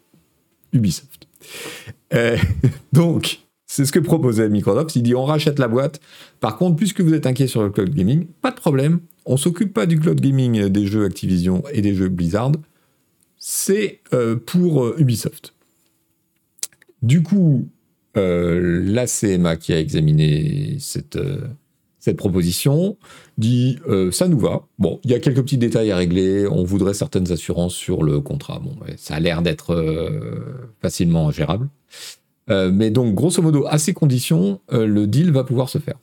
[0.73, 1.27] Ubisoft.
[2.13, 2.38] Euh,
[2.93, 4.95] donc, c'est ce que proposait Microsoft.
[4.95, 5.99] Il dit on rachète la boîte.
[6.39, 8.99] Par contre, puisque vous êtes inquiet sur le cloud gaming, pas de problème.
[9.25, 12.53] On s'occupe pas du cloud gaming des jeux Activision et des jeux Blizzard.
[13.38, 15.53] C'est euh, pour Ubisoft.
[17.01, 17.67] Du coup,
[18.19, 21.47] euh, la CMA qui a examiné cette, euh,
[22.17, 22.97] proposition
[23.38, 24.65] dit euh, ça nous va.
[24.79, 26.47] Bon, il y a quelques petits détails à régler.
[26.47, 28.60] On voudrait certaines assurances sur le contrat.
[28.60, 30.10] Bon, ça a l'air d'être
[30.82, 31.69] facilement gérable.
[32.47, 35.99] mais donc, grosso modo, à ces conditions, le deal va pouvoir se faire.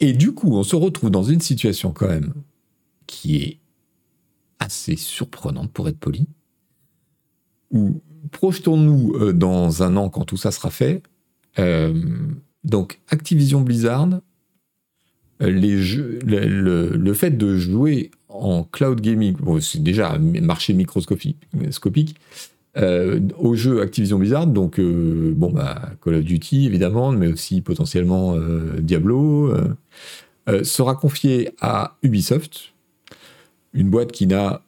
[0.00, 2.34] Et du coup, on se retrouve dans une situation quand même
[3.06, 3.58] qui est
[4.58, 6.26] assez surprenante pour être poli,
[7.70, 11.02] où projetons-nous euh, dans un an quand tout ça sera fait.
[11.58, 11.94] Euh,
[12.64, 14.08] donc, Activision Blizzard,
[15.42, 22.16] euh, jeux, le, fait de jouer en cloud gaming, c'est déjà un marché microscopique,
[22.78, 28.36] euh, au jeu Activision Blizzard, donc bon bah Call of Duty évidemment, mais aussi potentiellement
[28.78, 29.52] Diablo,
[30.62, 32.72] sera confié à Ubisoft,
[33.74, 34.62] une boîte qui n'a,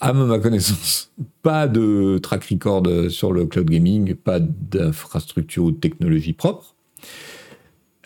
[0.00, 5.76] à ma connaissance, pas de track record sur le cloud gaming, pas d'infrastructure ou de
[5.76, 6.74] technologie propre.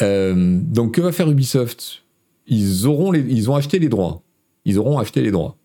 [0.01, 2.03] donc que va faire Ubisoft?
[2.47, 4.23] Ils auront ils ont acheté les droits.
[4.65, 5.57] Ils auront acheté les droits.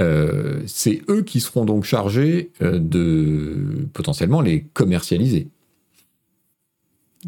[0.00, 5.48] Euh, c'est eux qui seront donc chargés euh, de potentiellement les commercialiser.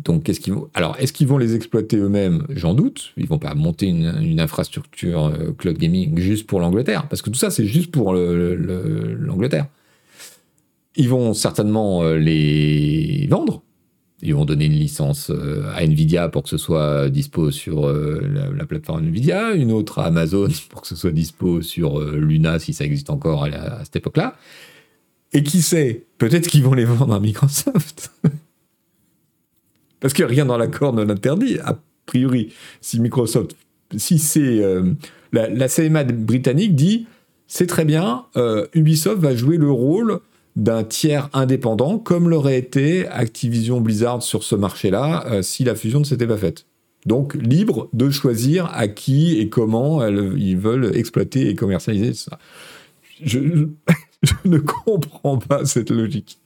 [0.03, 2.47] Donc, qu'est-ce qu'ils vont Alors, est-ce qu'ils vont les exploiter eux-mêmes?
[2.51, 3.13] J'en doute.
[3.17, 7.39] Ils vont pas monter une, infrastructure euh, cloud gaming juste pour l'Angleterre, parce que tout
[7.39, 9.67] ça, c'est juste pour l'Angleterre.
[10.97, 13.65] Ils vont certainement les vendre
[14.25, 18.51] ils vont donner une licence euh, à Nvidia pour que ce soit dispo sur euh,
[18.57, 22.59] la, plateforme Nvidia, une autre à Amazon pour que ce soit dispo sur euh, Luna
[22.59, 24.35] si ça existe encore à, cette époque-là.
[25.33, 28.13] Et qui sait, peut-être qu'ils vont les vendre à Microsoft.
[30.05, 31.59] Parce que rien dans l'accord ne l'interdit.
[31.65, 33.57] A priori, si Microsoft,
[33.97, 34.63] si c'est
[35.33, 37.07] la, la, CMA britannique dit,
[37.47, 38.27] c'est très bien,
[38.75, 40.21] Ubisoft va jouer le rôle
[40.57, 46.01] d'un tiers indépendant, comme l'aurait été Activision Blizzard sur ce marché-là euh, si la fusion
[46.01, 46.67] ne s'était pas faite.
[47.07, 52.39] Donc libre de choisir à qui et comment ils veulent exploiter et commercialiser ça.
[53.23, 53.39] Je,
[54.45, 56.39] ne comprends pas cette logique.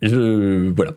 [0.00, 0.96] Voilà.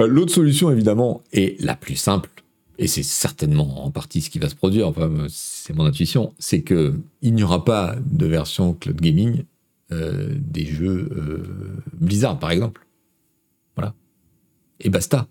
[0.00, 2.30] Euh, l'autre solution, évidemment, est la plus simple,
[2.78, 6.62] et c'est certainement en partie ce qui va se produire, enfin, c'est mon intuition, c'est
[6.62, 9.44] qu'il n'y aura pas de version cloud gaming
[9.92, 12.86] euh, des jeux euh, Blizzard, par exemple.
[13.76, 13.92] Voilà.
[14.80, 15.26] Et basta.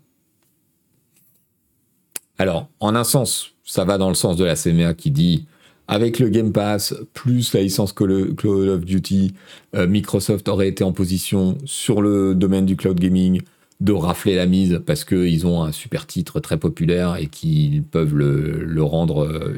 [2.38, 5.46] Alors, en un sens, ça va dans le sens de la CMA qui dit
[5.88, 9.34] avec le Game Pass plus la licence Call of Duty,
[9.74, 13.42] euh, Microsoft aurait été en position sur le domaine du cloud gaming
[13.80, 18.14] de rafler la mise parce qu'ils ont un super titre très populaire et qu'ils peuvent
[18.14, 19.52] le, rendre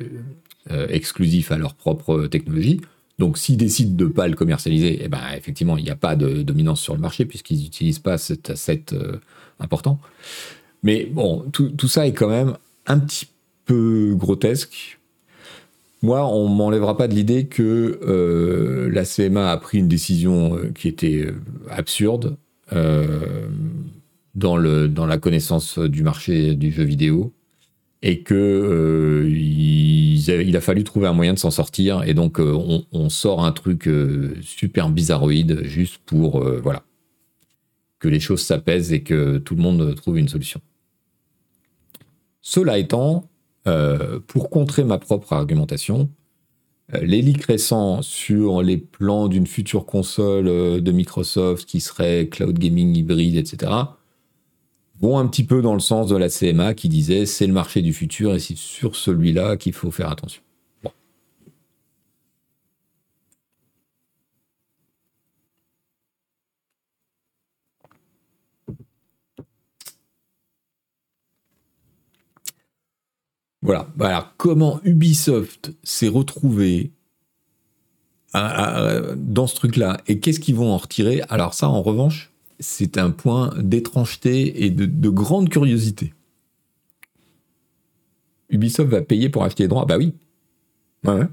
[0.88, 2.80] exclusif à leur propre technologie.
[3.22, 6.16] Donc, s'ils décident de ne pas le commercialiser, eh ben, effectivement, il n'y a pas
[6.16, 9.18] de dominance sur le marché puisqu'ils n'utilisent pas cet asset euh,
[9.60, 10.00] important.
[10.82, 12.56] Mais bon, tout, ça est quand même
[12.86, 13.28] un petit
[13.64, 14.98] peu grotesque.
[16.02, 20.72] Moi, on m'enlèvera pas de l'idée que euh, la CMA a pris une décision euh,
[20.74, 21.28] qui était
[21.70, 22.36] absurde
[24.34, 27.32] dans, le, dans la connaissance du marché du jeu vidéo
[28.02, 32.82] et que euh, il, a fallu trouver un moyen de s'en sortir et donc euh,
[32.92, 36.82] on, sort un truc euh, super bizarroïde juste pour voilà
[38.00, 40.60] que les choses s'apaisent et que tout le monde trouve une solution.
[42.40, 43.28] Cela étant,
[44.26, 46.10] pour contrer ma propre argumentation,
[47.00, 50.46] les leaks récents sur les plans d'une future console
[50.82, 53.70] de Microsoft qui serait cloud gaming hybride, etc.,
[55.02, 57.82] vont un petit peu dans le sens de la CMA qui disait c'est le marché
[57.82, 60.42] du futur et c'est sur celui-là qu'il faut faire attention.
[73.62, 73.88] Voilà.
[73.96, 74.32] voilà.
[74.38, 76.92] Comment Ubisoft s'est retrouvé
[78.34, 81.22] dans ce truc-là et qu'est-ce qu'ils vont en retirer?
[81.28, 82.31] Alors ça, en revanche,
[82.62, 86.14] c'est un point d'étrangeté et de, grande curiosité.
[88.48, 89.84] Ubisoft va payer pour acheter les droits?
[89.84, 90.14] Bah oui.
[91.04, 91.26] Ouais,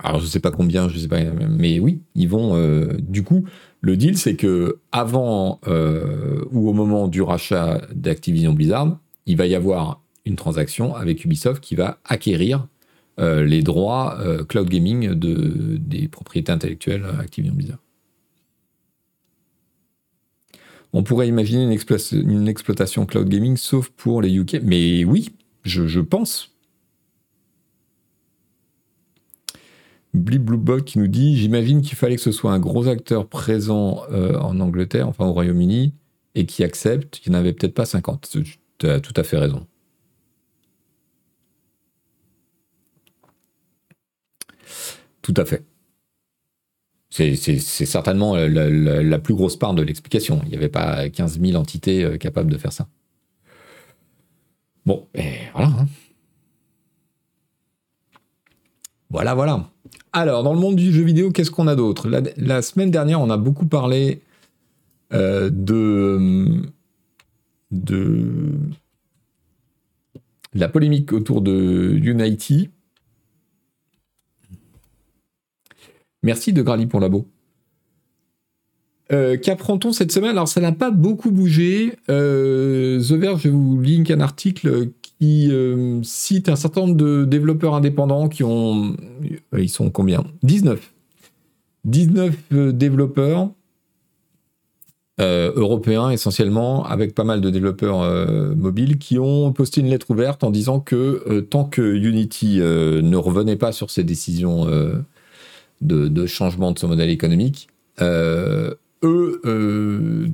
[0.00, 2.56] Alors je sais pas combien, je sais pas, mais oui, ils vont.
[2.56, 3.44] Euh, du coup,
[3.80, 9.46] le deal c'est que avant euh, ou au moment du rachat d'Activision Blizzard, il va
[9.46, 12.66] y avoir une transaction avec Ubisoft qui va acquérir
[13.20, 17.78] euh, les droits cloud gaming de, des propriétés intellectuelles Activision Blizzard.
[20.92, 24.60] On pourrait imaginer une, exploitation cloud gaming sauf pour les UK.
[24.62, 25.30] Mais oui,
[25.64, 26.54] je, pense.
[30.14, 34.02] Blip Bluebot qui nous dit J'imagine qu'il fallait que ce soit un gros acteur présent
[34.10, 35.92] euh, en Angleterre, enfin au Royaume-Uni,
[36.34, 37.20] et qui accepte.
[37.26, 38.36] Il n'y en avait peut-être pas 50.
[38.78, 39.66] Tu as tout à fait raison.
[45.22, 45.64] Tout à fait.
[47.10, 50.40] C'est certainement la, plus grosse part de l'explication.
[50.44, 52.86] Il n'y avait pas 15 000 entités euh, capables de faire ça.
[54.84, 55.68] Bon, et voilà.
[55.68, 55.86] Hein.
[59.10, 59.70] Voilà, voilà.
[60.12, 62.08] Alors, dans le monde du jeu vidéo, qu'est-ce qu'on a d'autre?
[62.36, 64.20] La, semaine dernière, on a beaucoup parlé
[65.14, 66.62] euh, de,
[67.70, 68.54] de
[70.52, 72.68] la polémique autour de Unity
[76.22, 77.26] Merci de Grali pour labo.
[79.12, 80.32] Euh, Qu'apprend-on cette semaine?
[80.32, 81.94] Alors, ça n'a pas beaucoup bougé.
[82.10, 87.24] Euh, The Verge, je vous link un article qui euh, cite un certain nombre de
[87.24, 88.96] développeurs indépendants qui ont.
[89.56, 90.24] Ils sont combien?
[90.42, 90.92] 19.
[91.84, 93.50] 19 euh, développeurs
[95.20, 100.50] européens essentiellement, avec pas mal de développeurs mobiles, qui ont posté une lettre ouverte en
[100.52, 104.68] disant que tant que Unity ne revenait pas sur ses décisions
[105.80, 107.68] de, changement de son modèle économique,
[108.00, 110.28] euh, eux, euh,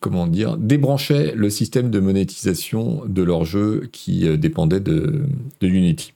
[0.00, 5.24] comment dire, débranchaient le système de monétisation de leur jeu qui euh, dépendait de,
[5.60, 6.12] Unity.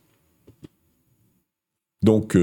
[2.03, 2.39] Donc,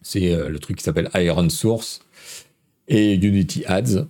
[0.00, 2.00] c'est le truc qui s'appelle Iron Source
[2.88, 4.06] et Unity Ads.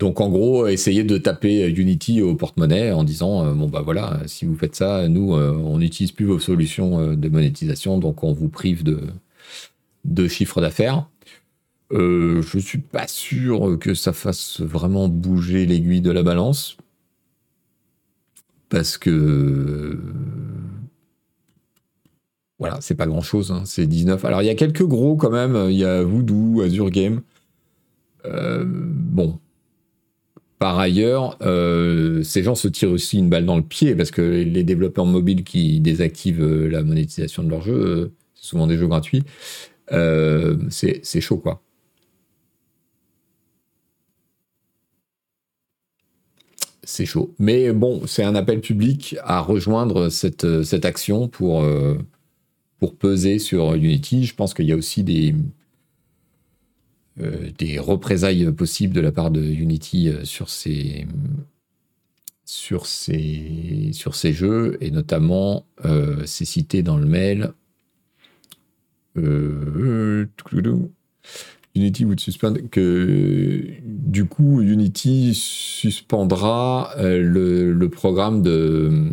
[0.00, 3.82] Euh, donc en gros, essayez de taper Unity au porte-monnaie en disant euh, bon bah
[3.82, 7.98] voilà, si vous faites ça, nous euh, on n'utilise plus vos solutions euh, de monétisation,
[7.98, 9.00] donc on vous prive de,
[10.04, 11.06] de chiffre d'affaires.
[11.92, 16.76] Euh, je suis pas sûr que ça fasse vraiment bouger l'aiguille de la balance
[18.68, 19.98] parce que
[22.60, 24.24] voilà, c'est pas grand chose, c'est 19.
[24.24, 27.22] Alors il y a quelques gros quand même, il y a Voodoo, Azure Game.
[28.26, 29.38] Euh, bon.
[30.60, 34.20] Par ailleurs, euh, ces gens se tirent aussi une balle dans le pied parce que
[34.20, 38.76] les développeurs mobiles qui désactivent euh, la monétisation de leurs jeux, euh, c'est souvent des
[38.76, 39.24] jeux gratuits,
[39.88, 41.62] c'est chaud quoi.
[46.82, 47.34] C'est chaud.
[47.38, 50.44] Mais bon, c'est un appel public à rejoindre cette,
[50.84, 51.64] action pour,
[52.98, 54.24] peser sur Unity.
[54.24, 55.34] Je pense qu'il y a aussi des,
[57.58, 61.06] des représailles possibles de la part de Unity euh, sur ces,
[62.50, 67.52] sur ces, sur ces jeux, et notamment, euh, c'est cité dans le mail.
[69.16, 70.26] Euh,
[71.76, 79.08] Unity would suspend que du coup Unity suspendra euh, le, programme euh,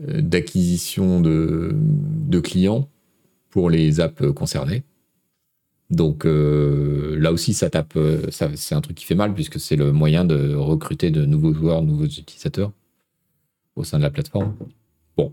[0.00, 2.88] d'acquisition de clients
[3.50, 4.82] pour les apps concernées.
[5.90, 9.60] Donc euh, là aussi, ça tape, euh, ça- c'est un truc qui fait mal puisque
[9.60, 12.72] c'est le moyen de recruter de nouveaux joueurs, de nouveaux utilisateurs
[13.76, 14.56] au sein de la plateforme.
[15.16, 15.32] Bon.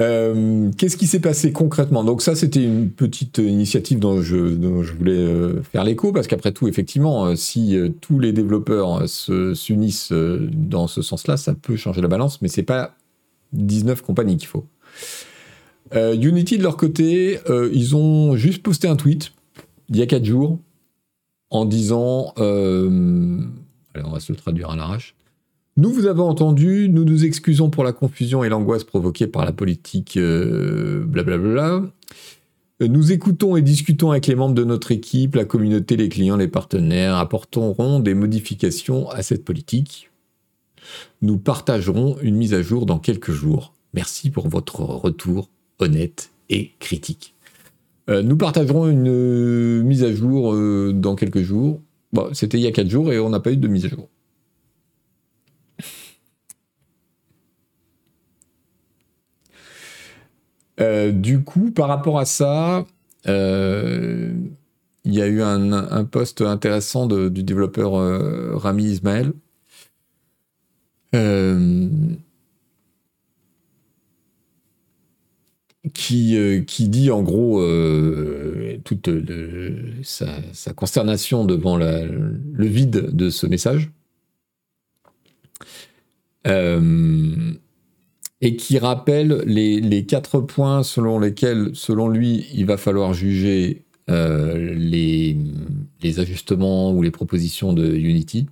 [0.00, 2.04] Euh, Qu'est-ce qui s'est passé concrètement?
[2.04, 6.66] Donc ça, c'était une petite initiative dont je, voulais euh, faire l'écho, parce qu'après tout,
[6.68, 12.08] effectivement, euh, si tous les développeurs se- s'unissent dans ce sens-là, ça peut changer la
[12.08, 12.96] balance, mais c'est pas
[13.52, 14.66] 19 compagnies qu'il faut.
[15.94, 17.38] Unity, de leur côté,
[17.72, 19.32] ils ont juste posté un tweet,
[19.90, 20.58] il y a 4 jours,
[21.50, 22.32] en disant...
[22.36, 25.14] allez, on va se le traduire à l'arrache.
[25.76, 29.50] Nous vous avons entendu, nous nous excusons pour la confusion et l'angoisse provoquée par la
[29.52, 31.82] politique euh, blablabla.
[32.80, 36.36] Euh, Nous écoutons et discutons avec les membres de notre équipe, la communauté, les clients,
[36.36, 40.10] les partenaires, apporterons des modifications à cette politique.
[41.22, 43.74] Nous partagerons une mise à jour dans quelques jours.
[43.94, 45.48] Merci pour votre retour
[45.80, 47.34] honnête et critique.
[48.08, 50.54] Euh, nous partagerons une mise à jour
[50.92, 51.80] dans quelques jours.
[52.32, 54.08] C'était il y a 4 jours et on n'a pas eu de mise à jour.
[60.80, 62.86] Euh, du coup, par rapport à ça,
[63.26, 64.32] euh,
[65.04, 69.32] il y a eu un, post intéressant du développeur euh, Rami Ismaël.
[75.92, 77.62] qui, qui dit en gros
[78.84, 79.08] toute
[80.02, 83.90] sa, consternation devant le vide de ce message.
[88.40, 94.74] Et qui rappelle les, quatre points selon lesquels, selon lui, il va falloir juger euh,
[94.74, 95.38] les,
[96.18, 98.46] ajustements ou les propositions de Unity.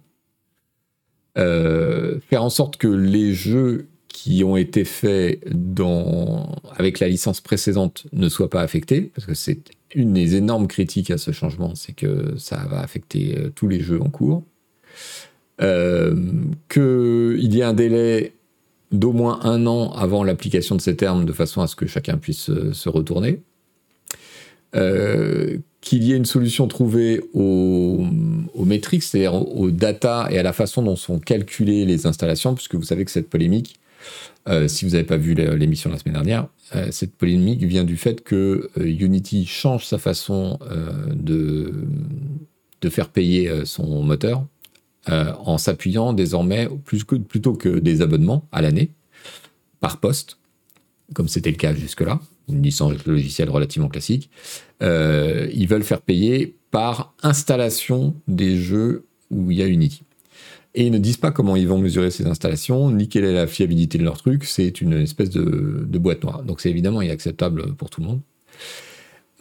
[1.38, 5.42] Euh, faire en sorte que les jeux qui ont été faits
[6.76, 11.10] avec la licence précédente ne soient pas affectés, parce que c'est une des énormes critiques
[11.10, 14.42] à ce changement, c'est que ça va affecter euh, tous les jeux en cours.
[15.60, 16.14] Euh,
[16.68, 18.34] Qu'il y ait un délai
[18.92, 22.18] d'au moins un an avant l'application de ces termes, de façon à ce que chacun
[22.18, 23.40] puisse euh, se retourner.
[24.74, 28.06] Euh, qu'il y ait une solution trouvée aux,
[28.64, 32.84] métriques, c'est-à-dire aux, data et à la façon dont sont calculées les installations, puisque vous
[32.84, 33.78] savez que cette polémique
[34.66, 36.48] si vous n'avez pas vu l'émission la semaine dernière,
[36.90, 40.58] cette polémique vient du fait que Unity change sa façon
[41.14, 44.44] de faire payer son moteur
[45.08, 48.92] en s'appuyant désormais plutôt que des abonnements à l'année
[49.80, 50.38] par poste,
[51.12, 54.30] comme c'était le cas jusque-là, une licence logicielle relativement classique,
[54.80, 60.02] ils veulent faire payer par installation des jeux où il y a Unity.
[60.74, 63.46] Et ils ne disent pas comment ils vont mesurer ces installations, ni quelle est la
[63.46, 64.44] fiabilité de leur truc.
[64.44, 66.42] C'est une espèce de, boîte noire.
[66.42, 68.20] Donc c'est évidemment inacceptable pour tout le monde.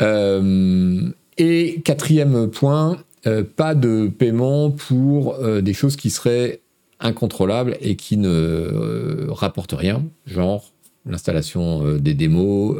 [0.01, 2.97] Euh, et quatrième point,
[3.27, 6.61] euh, pas de paiement pour euh, des choses qui seraient
[6.99, 10.71] incontrôlables et qui ne rapportent rien, genre
[11.05, 12.77] l'installation des démos,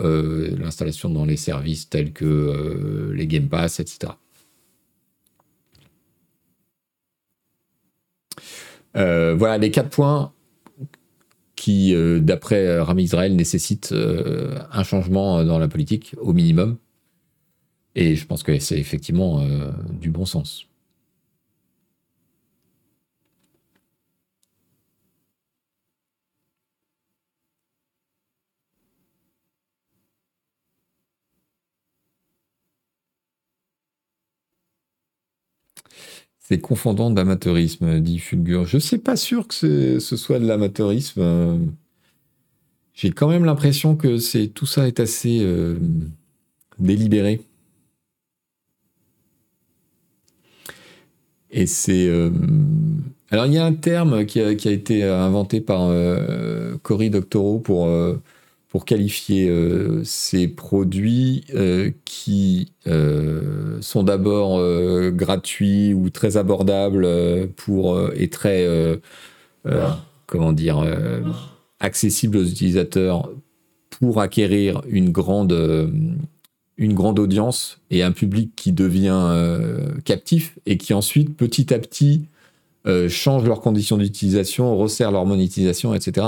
[0.60, 4.12] l'installation dans les services tels que les Game Pass, etc.
[8.98, 10.34] Euh, voilà les quatre points
[11.56, 16.78] qui, euh, d'après euh, Rami Israël, nécessitent un changement dans la politique au minimum.
[17.96, 19.46] Et je pense que c'est effectivement
[20.00, 20.68] du bon sens.
[36.40, 38.66] C'est confondant d'amateurisme, dit Fulgur.
[38.66, 41.72] Je ne suis pas sûr que ce soit de l'amateurisme.
[42.94, 45.76] J'ai quand même l'impression que tout ça est assez euh,
[46.80, 47.42] délibéré.
[51.52, 52.08] Et c'est.
[52.08, 52.30] Euh,
[53.30, 57.88] alors, il y a un terme qui a, été inventé par euh, Cory Doctorow pour
[58.72, 64.62] pour qualifier euh, ces produits euh, qui euh, sont d'abord
[65.12, 67.06] gratuits ou très abordables
[67.58, 68.66] pour et très
[70.26, 70.84] comment dire
[71.82, 73.30] accessibles aux utilisateurs
[73.90, 75.92] pour acquérir une grande
[76.82, 79.38] une grande audience et un public qui devient
[80.04, 82.26] captif et qui ensuite petit à petit
[83.08, 86.28] change leurs conditions d'utilisation, resserre leur monétisation, etc.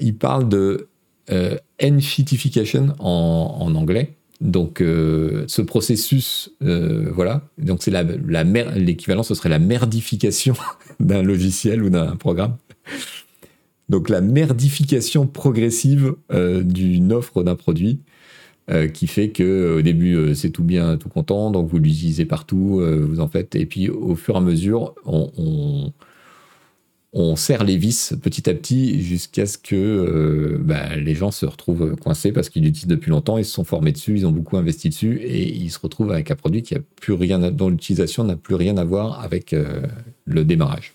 [0.00, 0.88] il parle de
[1.32, 4.14] euh, enfitification en, anglais.
[4.40, 7.42] Donc, euh, ce processus, euh, voilà.
[7.58, 10.54] Donc, c'est la l'équivalent, ce serait la merdification
[11.00, 12.56] d'un logiciel ou d'un programme.
[13.88, 18.00] Donc, la merdification progressive d'une offre d'un produit.
[18.92, 23.20] Qui fait que au début c'est tout bien, tout content, donc vous l'utilisez partout, vous
[23.20, 24.94] en faites, et puis au fur et à mesure,
[27.18, 31.46] on serre les vis petit à petit jusqu'à ce que euh, bah, les gens se
[31.46, 34.58] retrouvent coincés parce qu'ils l'utilisent depuis longtemps, ils se sont formés dessus, ils ont beaucoup
[34.58, 36.74] investi dessus et ils se retrouvent avec un produit qui
[37.52, 39.80] dont l'utilisation n'a plus rien à voir avec euh,
[40.26, 40.92] le démarrage.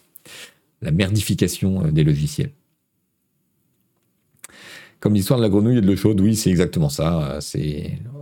[0.83, 2.51] La merdification euh, des logiciels.
[5.01, 7.39] Comme l'histoire de la grenouille et de l'eau chaude, oui, c'est exactement ça.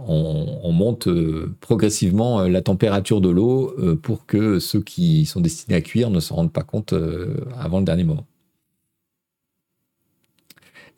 [0.07, 5.41] On, monte euh, progressivement euh, la température de l'eau euh, pour que ceux qui sont
[5.41, 6.93] destinés à cuire ne se rendent pas compte
[7.57, 8.25] avant le dernier moment.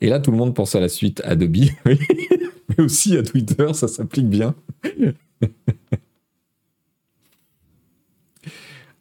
[0.00, 1.98] Et là, tout le monde pense à la suite Adobe, mais
[2.78, 4.54] aussi à Twitter, ça s'applique bien.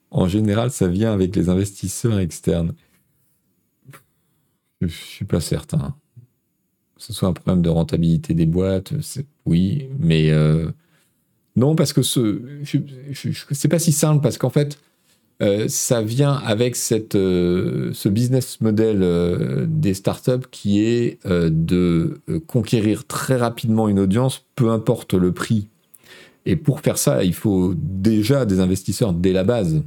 [0.10, 2.74] en général, ça vient avec les investisseurs externes.
[4.82, 5.96] Je ne suis pas certain
[7.02, 8.94] ce soit un problème de rentabilité des boîtes,
[9.46, 10.70] oui, mais euh,
[11.56, 12.42] non, parce que ce
[13.52, 14.78] c'est pas si simple, parce qu'en fait,
[15.42, 16.78] euh, ça vient avec
[17.16, 24.70] euh, ce business model des startups qui est de conquérir très rapidement une audience, peu
[24.70, 25.68] importe le prix.
[26.46, 29.82] Et pour faire ça, il faut déjà des investisseurs dès la base.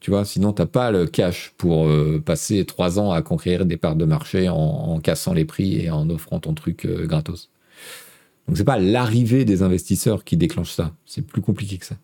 [0.00, 3.66] Tu vois, sinon, tu n'as pas le cash pour euh, passer trois ans à conquérir
[3.66, 7.50] des parts de marché en, cassant les prix et en offrant ton truc euh, gratos.
[8.48, 10.92] Donc, c'est pas l'arrivée des investisseurs qui déclenche ça.
[11.04, 11.96] C'est plus compliqué que ça.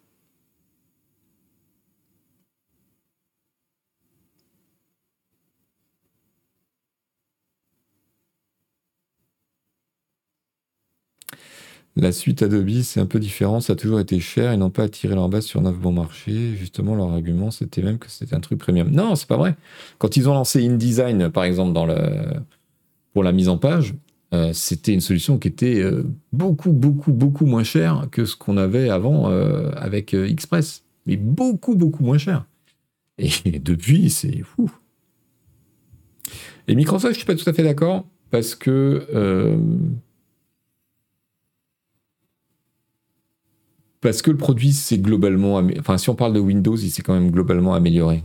[11.98, 14.82] La suite Adobe, c'est un peu différent, ça a toujours été cher, ils n'ont pas
[14.82, 16.54] attiré leur base sur neuf bons marchés.
[16.54, 18.90] Justement, leur argument, c'était même que c'était un truc premium.
[18.90, 19.56] Non, c'est pas vrai.
[19.96, 21.80] Quand ils ont lancé InDesign, par exemple,
[23.14, 23.94] pour la mise en page,
[24.34, 26.02] euh, c'était une solution qui était euh,
[26.34, 30.84] beaucoup, beaucoup, beaucoup moins chère que ce qu'on avait avant euh, avec Express.
[31.06, 32.44] Mais beaucoup, beaucoup moins cher.
[33.16, 34.70] Et depuis, c'est fou.
[36.68, 39.56] Et Microsoft, je suis pas tout à fait d'accord parce que
[44.00, 45.60] Parce que le produit, c'est globalement.
[45.78, 48.22] Enfin, si on parle de Windows, il s'est quand même globalement amélioré.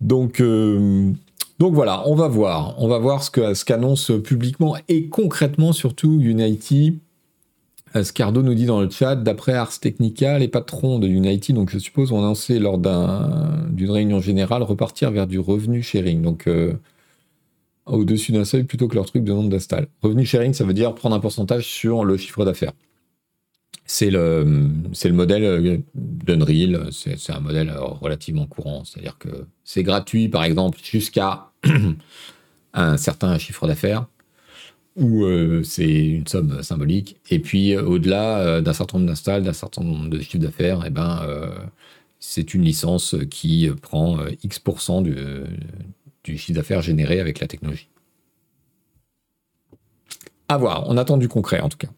[0.00, 1.12] Donc, euh,
[1.58, 2.74] donc voilà, on va voir.
[2.78, 7.00] On va voir ce qu'annonce ce publiquement et concrètement surtout Unity
[8.02, 11.78] Scardo nous dit dans le chat, d'après Ars Technica, les patrons de Unity, donc je
[11.78, 16.22] suppose, ont annoncé lors d'une réunion générale repartir vers du revenu sharing.
[16.22, 16.48] Donc,
[17.86, 19.88] au-dessus d'un seuil plutôt que leur truc de nombre d'install.
[20.02, 22.72] Revenu sharing, ça veut dire prendre un pourcentage sur le chiffre d'affaires.
[23.84, 30.42] C'est le, le modèle d'Unreal, c'est, un modèle relativement courant, c'est-à-dire que c'est gratuit, par
[30.42, 31.52] exemple, jusqu'à
[32.74, 34.06] un certain chiffre d'affaires,
[34.96, 39.52] ou euh, c'est une somme symbolique, et puis au-delà euh, d'un certain nombre d'installs, d'un
[39.52, 41.54] certain nombre de chiffres d'affaires, et eh ben, euh,
[42.18, 45.16] c'est une licence qui prend X% du,
[46.24, 47.88] chiffre d'affaires généré avec la technologie.
[50.48, 51.88] À voir, on attend du concret en tout cas.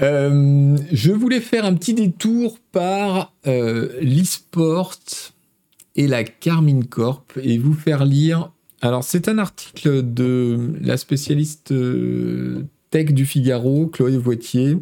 [0.00, 4.94] Euh, je voulais faire un petit détour par euh, l'e-sport
[5.94, 8.50] et la Carmine Corp et vous faire lire.
[8.84, 14.76] Alors, c'est un article de la spécialiste euh, tech du Figaro, Chloé Voitier,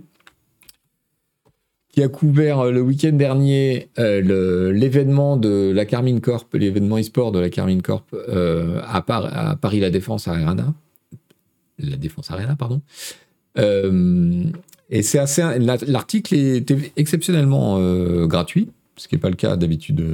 [1.89, 7.31] qui a couvert euh, le week-end dernier euh, l'événement de la Carmine Corp, l'événement e-sport
[7.31, 9.03] de la Carmine Corp à,
[9.61, 10.75] Paris La Défense Arena.
[11.79, 12.83] La Défense Arena, pardon.
[13.57, 15.45] et c'est assez.
[15.61, 17.79] L'article était exceptionnellement
[18.27, 20.05] gratuit, ce qui n'est pas le cas d'habitude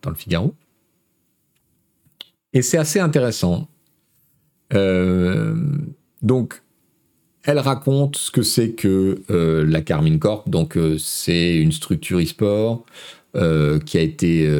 [0.00, 0.54] dans le Figaro.
[2.56, 3.68] Et c'est assez intéressant.
[6.22, 6.62] donc,
[7.44, 10.48] elle raconte ce que c'est que euh, la Carmine Corp.
[10.48, 12.86] Donc, euh, c'est une structure e-sport
[13.36, 14.50] euh, qui a été,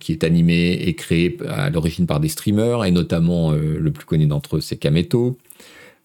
[0.00, 4.24] qui est animée et créée à l'origine par des streamers, et notamment le plus connu
[4.26, 5.36] d'entre eux, c'est Kameto.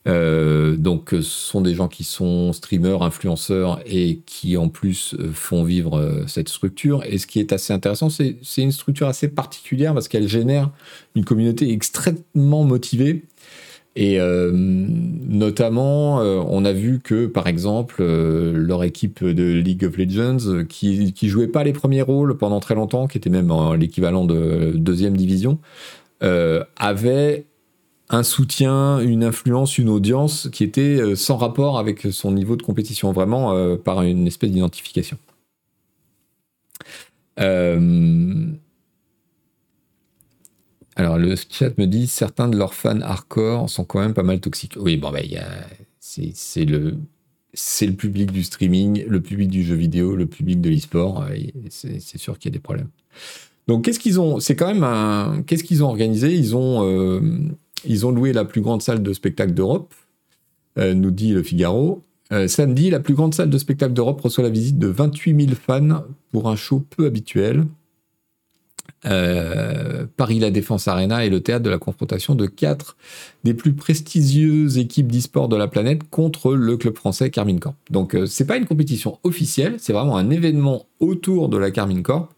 [0.06, 6.24] Donc, ce sont des gens qui sont streamers, influenceurs et qui en plus font vivre
[6.28, 7.04] cette structure.
[7.06, 10.72] Et ce qui est assez intéressant, c'est une structure assez particulière parce qu'elle génère
[11.16, 13.24] une communauté extrêmement motivée
[13.96, 19.86] et euh, notamment, euh, on a vu que, par exemple, euh, leur équipe de League
[19.86, 23.54] of Legends, qui, qui jouait pas les premiers rôles pendant très longtemps, qui était même
[23.78, 25.60] l'équivalent de deuxième division,
[26.78, 27.46] avait
[28.14, 33.12] un soutien, une influence, une audience qui était sans rapport avec son niveau de compétition,
[33.12, 35.18] vraiment par une espèce d'identification.
[40.96, 44.40] Alors, le chat me dit certains de leurs fans hardcore sont quand même pas mal
[44.40, 44.78] toxiques.
[44.80, 45.20] Oui, bon, bah,
[46.00, 46.98] c'est le.
[47.56, 51.24] C'est le public du streaming, le public du jeu vidéo, le public de l'e-sport.
[51.30, 51.36] Euh,
[51.70, 52.90] c'est sûr qu'il y a des problèmes.
[53.68, 55.44] Donc, qu'est-ce qu'ils ont C'est quand même un.
[55.46, 56.34] Qu'est-ce qu'ils ont organisé?
[56.34, 57.22] Ils ont euh,
[57.86, 59.94] ils ont loué la plus grande salle de spectacle d'Europe,
[60.78, 62.02] euh, nous dit le Figaro.
[62.48, 66.04] samedi, la plus grande salle de spectacle d'Europe reçoit la visite de 28 000 fans
[66.32, 67.66] pour un show peu habituel.
[69.06, 72.96] Euh, Paris La Défense Arena est le théâtre de la confrontation de quatre
[73.44, 77.76] des plus prestigieuses équipes d'e-sport de la planète contre le club français Carmine Corp.
[77.90, 82.04] Donc euh, c'est pas une compétition officielle, c'est vraiment un événement autour de la Carmine
[82.04, 82.34] Corp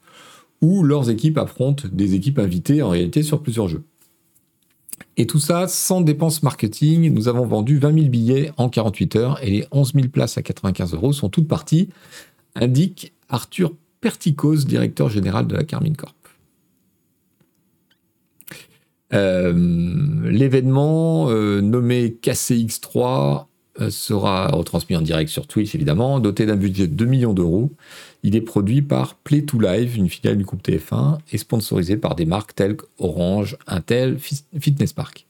[0.62, 3.84] où leurs équipes affrontent des équipes invitées en réalité sur plusieurs jeux.
[5.18, 7.14] Et tout ça sans dépenses marketing.
[7.14, 10.41] Nous avons vendu 20 000 billets en 48 heures et les 11 000 places à
[10.41, 11.89] 95 euros sont toutes parties,
[12.56, 16.16] indique Arthur Perticos, directeur général de la Carmine Corp.
[19.14, 19.54] Euh,
[20.26, 23.46] l'événement euh, nommé KCX3
[23.80, 27.72] euh, sera retransmis en direct sur Twitch, évidemment, doté d'un budget de 2 millions d'euros.
[28.26, 32.16] Il est produit par Play 2 Live, une filiale du groupe TF1, et sponsorisé par
[32.16, 35.28] des marques telles qu'Orange, Intel, Fitness Park.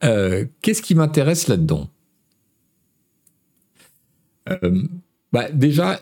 [0.00, 1.90] Qu'est-ce qui m'intéresse là-dedans?
[5.32, 5.98] Bah, Déjà,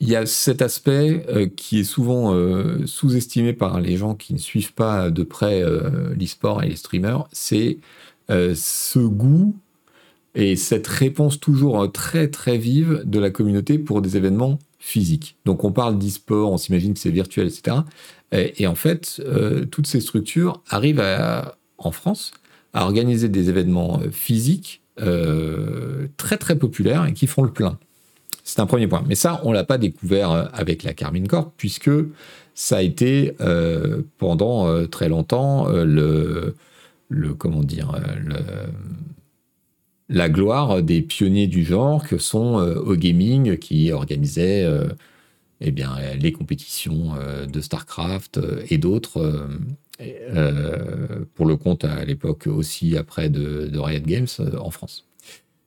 [0.00, 4.32] il y a cet aspect euh, qui est souvent euh, sous-estimé par les gens qui
[4.32, 7.78] ne suivent pas de près euh, l'e-sport et les streamers, c'est
[8.28, 9.56] ce goût
[10.34, 15.36] et cette réponse toujours très très vive de la communauté pour des événements physiques.
[15.44, 17.78] Donc on parle d'e-sport, on s'imagine que c'est virtuel, etc.
[18.32, 19.20] Et, en fait,
[19.72, 21.02] toutes ces structures arrivent
[21.78, 22.32] en France
[22.72, 27.76] à organiser des événements physiques très très populaires et qui font le plein.
[28.50, 29.04] C'est un premier point.
[29.06, 31.90] Mais ça, on l'a pas découvert euh, avec la Carmine Corp, puisque
[32.54, 36.56] ça a été euh, pendant euh, très longtemps le,
[37.08, 37.92] le, comment dire,
[40.10, 44.68] la gloire des pionniers du genre que sont au gaming qui organisaient
[45.60, 47.14] eh bien, les compétitions
[47.50, 49.48] de StarCraft et d'autres.
[51.34, 54.26] pour le compte à l'époque aussi après de, de Riot Games
[54.58, 55.06] en France.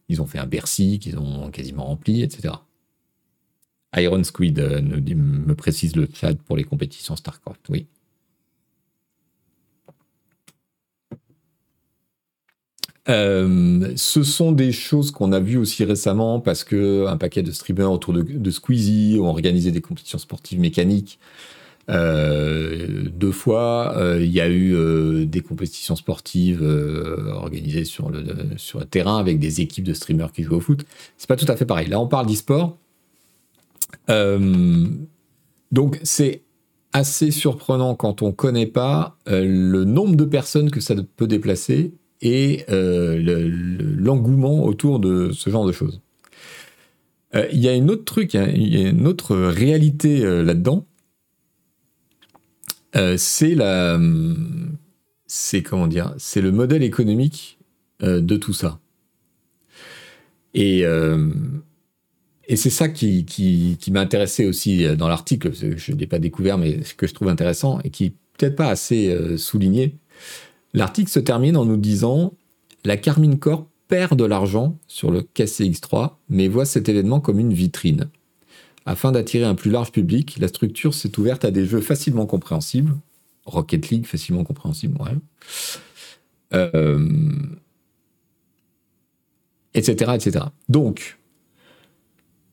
[0.10, 2.54] Ils ont fait un Bercy qu'ils ont quasiment rempli, etc.
[3.96, 7.88] Iron Squid me précise le chat pour les compétitions StarCraft, oui.
[13.08, 17.92] Ce sont des choses qu'on a vues aussi récemment parce que un paquet de streamers
[17.92, 21.20] autour de, de Squeezie ont organisé des compétitions sportives mécaniques
[21.90, 26.64] euh, deux fois, euh, il y a eu euh, des compétitions sportives
[27.32, 28.24] organisées sur le,
[28.58, 30.86] sur le terrain avec des équipes de streamers qui jouent au foot.
[31.18, 31.88] C'est pas tout à fait pareil.
[31.90, 32.78] Là, on parle d'e-sport.
[34.08, 36.42] donc, c'est
[36.94, 41.94] assez surprenant quand on connaît pas le nombre de personnes que ça peut déplacer
[42.24, 46.02] et l'engouement autour de ce genre de choses.
[47.52, 50.86] Il y a une autre truc, hein, une autre réalité là-dedans
[52.96, 54.00] euh, c'est la,
[55.28, 57.58] c'est comment dire, c'est le modèle économique
[58.04, 58.80] euh, de tout ça.
[60.54, 61.30] Et, euh,
[62.56, 63.26] c'est ça qui,
[63.90, 67.80] m'a intéressé aussi dans l'article, je ne l'ai pas découvert, mais que je trouve intéressant
[67.84, 69.96] et qui peut-être pas assez souligné.
[70.74, 72.34] L'article se termine en nous disant
[72.84, 77.54] la Carmine Corp perd de l'argent sur le KCX3, mais voit cet événement comme une
[77.54, 78.10] vitrine.
[78.86, 82.96] Afin d'attirer un plus large public, la structure s'est ouverte à des jeux facilement compréhensibles.
[83.46, 84.98] Rocket League, facilement compréhensible,
[89.74, 90.46] etc., euh, etc.
[90.70, 91.20] Donc,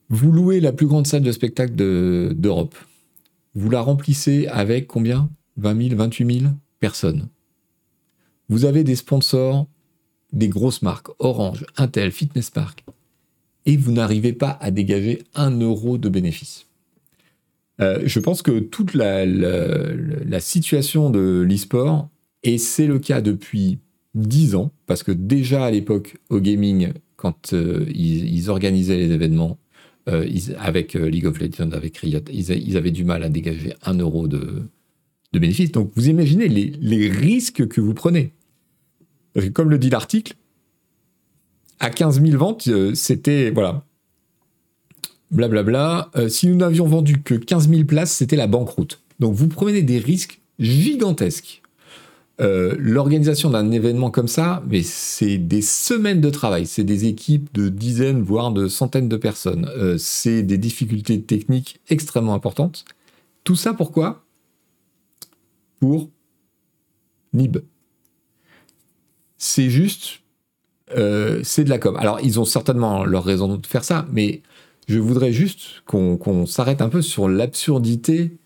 [0.09, 2.75] vous louez la plus grande salle de spectacle d'Europe.
[3.55, 5.29] vous la remplissez avec combien?
[5.57, 7.29] 20 000, 28 000 personnes.
[8.51, 9.65] Vous avez des sponsors,
[10.33, 12.83] des grosses marques, Orange, Intel, Fitness Park
[13.65, 16.67] et vous n'arrivez pas à dégager un euro de bénéfice.
[17.79, 22.09] Euh, je pense que toute la, situation de l'e-sport,
[22.43, 23.79] et c'est le cas depuis
[24.15, 29.57] 10 ans, parce que déjà à l'époque, au gaming, quand euh, ils, organisaient les événements
[30.09, 30.27] euh,
[30.57, 34.63] avec League of Legends, avec Riot, ils, avaient du mal à dégager un euro de,
[35.31, 35.71] bénéfice.
[35.71, 38.33] Donc vous imaginez les risques que vous prenez.
[39.53, 40.35] Comme le dit l'article,
[41.81, 43.83] à 15 000 ventes, euh, c'était, voilà,
[45.31, 46.11] blablabla.
[46.15, 49.01] Euh, si nous n'avions vendu que 15 000 places, c'était la banqueroute.
[49.19, 51.61] Donc vous prenez des risques gigantesques.
[52.39, 57.53] Euh, l'organisation d'un événement comme ça, mais c'est des semaines de travail, c'est des équipes
[57.53, 59.69] de dizaines, voire de centaines de personnes.
[59.97, 62.85] c'est des difficultés techniques extrêmement importantes.
[63.43, 64.23] Tout ça pourquoi?
[65.79, 66.09] Pour
[67.33, 67.57] Nib.
[69.43, 70.21] C'est juste
[70.95, 71.97] euh, c'est de la com.
[71.97, 74.41] Alors, ils ont certainement leur raison de faire ça, mais
[74.87, 78.37] je voudrais juste qu'on s'arrête un peu sur l'absurdité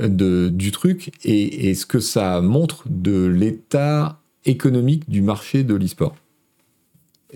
[0.00, 6.16] euh, du truc et, ce que ça montre de l'état économique du marché de l'e-sport.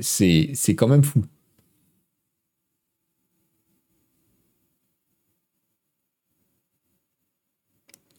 [0.01, 1.25] C'est quand même fou.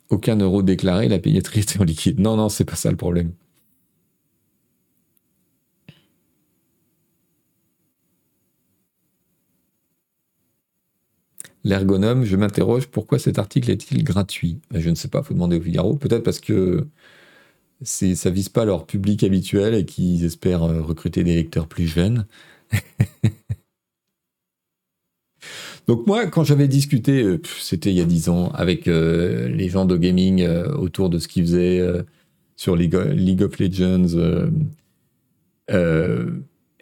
[0.10, 2.20] Aucun euro déclaré, la payeterie était en liquide.
[2.20, 3.32] Non, non, c'est pas ça le problème.
[11.64, 14.60] L'ergonome, je m'interroge, pourquoi cet article est-il gratuit?
[14.72, 15.96] Ben, Je ne sais pas, faut demander au Figaro.
[15.96, 16.88] Peut-être parce que
[17.82, 21.88] c'est, ça vise pas leur public habituel et qu'ils espèrent euh, recruter des lecteurs plus
[21.88, 22.26] jeunes.
[25.88, 29.70] Donc moi, quand j'avais discuté, euh, c'était il y a dix ans, avec euh, les
[29.70, 31.82] gens de gaming autour de ce qu'ils faisaient
[32.56, 34.08] sur League, of Legends,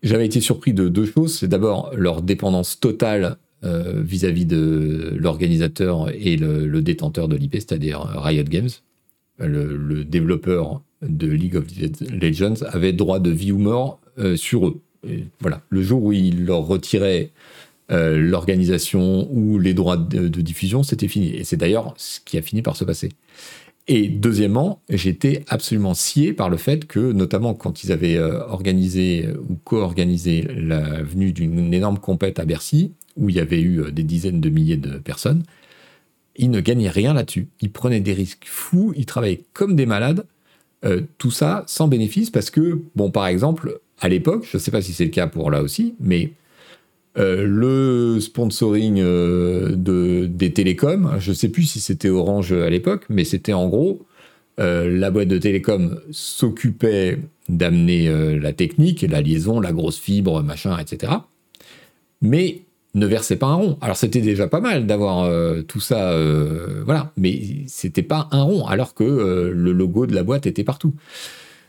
[0.02, 1.38] j'avais été surpris de deux choses.
[1.38, 8.00] C'est d'abord leur dépendance totale euh, vis-à-vis de l'organisateur et le, détenteur de l'IP, c'est-à-dire
[8.00, 8.70] Riot Games.
[9.38, 11.66] Le, développeur de League of
[12.10, 14.82] Legends avait droit de vie ou mort euh, sur eux.
[15.42, 17.32] voilà, le jour où il leur retirait
[17.92, 21.36] euh, l'organisation ou les droits de, diffusion, c'était fini.
[21.36, 23.10] Et c'est d'ailleurs ce qui a fini par se passer.
[23.90, 29.56] Et deuxièmement, j'étais absolument scié par le fait que, notamment quand ils avaient organisé ou
[29.66, 34.04] co-organisé la venue d'une énorme compète à Bercy, où il y avait eu euh, des
[34.04, 35.44] dizaines de milliers de personnes,
[36.36, 37.48] ils ne gagnaient rien là-dessus.
[37.62, 40.26] Ils prenaient des risques fous, ils travaillaient comme des malades,
[40.86, 44.72] euh, tout ça sans bénéfice parce que, bon, par exemple, à l'époque, je ne sais
[44.72, 46.32] pas si c'est le cas pour là aussi, mais
[47.18, 53.06] euh, le sponsoring de, des télécoms, je ne sais plus si c'était Orange à l'époque,
[53.10, 54.06] mais c'était en gros,
[54.58, 61.14] la boîte de télécom s'occupait d'amener la technique, la liaison, la grosse fibre, machin, etc.
[62.22, 62.64] Mais
[62.96, 63.78] ne versait pas un rond.
[63.82, 68.42] Alors c'était déjà pas mal d'avoir euh, tout ça, euh, voilà, mais c'était pas un
[68.42, 70.94] rond, alors que euh, le logo de la boîte était partout.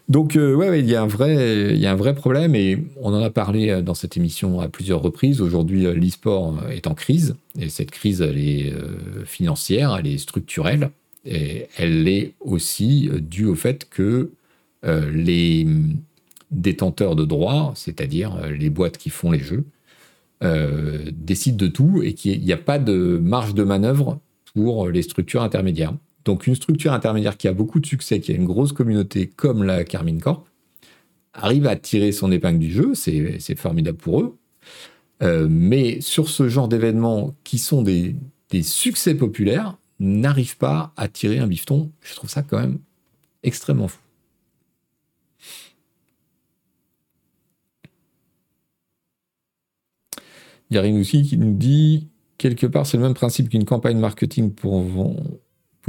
[0.09, 3.15] Donc, ouais, il y, a un vrai, il y a un vrai problème et on
[3.15, 5.41] en a parlé dans cette émission à plusieurs reprises.
[5.41, 8.73] Aujourd'hui, l'e-sport est en crise et cette crise, elle est
[9.25, 10.91] financière, elle est structurelle
[11.25, 14.33] et elle est aussi due au fait que
[14.83, 15.69] les
[16.51, 19.65] détenteurs de droits, c'est-à-dire les boîtes qui font les jeux,
[20.43, 24.21] décident de tout et qu'il n'y a pas de marge de manœuvre
[24.55, 25.95] pour les structures intermédiaires.
[26.25, 29.63] Donc une structure intermédiaire qui a beaucoup de succès, qui a une grosse communauté comme
[29.63, 30.47] la Carmine Corp,
[31.33, 34.37] arrive à tirer son épingle du jeu, c'est formidable pour eux.
[35.23, 38.17] Euh, mais sur ce genre d'événements qui sont des,
[38.63, 41.91] succès populaires, n'arrive pas à tirer un bifton.
[42.01, 42.79] Je trouve ça quand même
[43.43, 44.01] extrêmement fou.
[50.71, 52.09] Il y a Rinoussi qui nous dit
[52.39, 54.85] quelque part c'est le même principe qu'une campagne marketing pour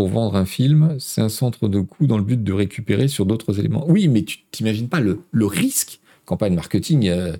[0.07, 3.59] vendre un film, c'est un centre de coût dans le but de récupérer sur d'autres
[3.59, 3.85] éléments.
[3.87, 5.99] Oui, mais tu t'imagines pas le, risque.
[6.25, 7.35] Campagne marketing, euh,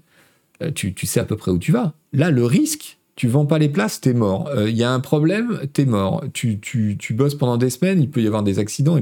[0.62, 1.94] euh, tu, sais à peu près où tu vas.
[2.14, 4.50] Là, le risque, tu vends pas les places, t'es mort.
[4.54, 6.24] Il euh, y a un problème, t'es mort.
[6.34, 9.00] Tu, tu, bosses pendant des semaines, il peut y avoir des accidents.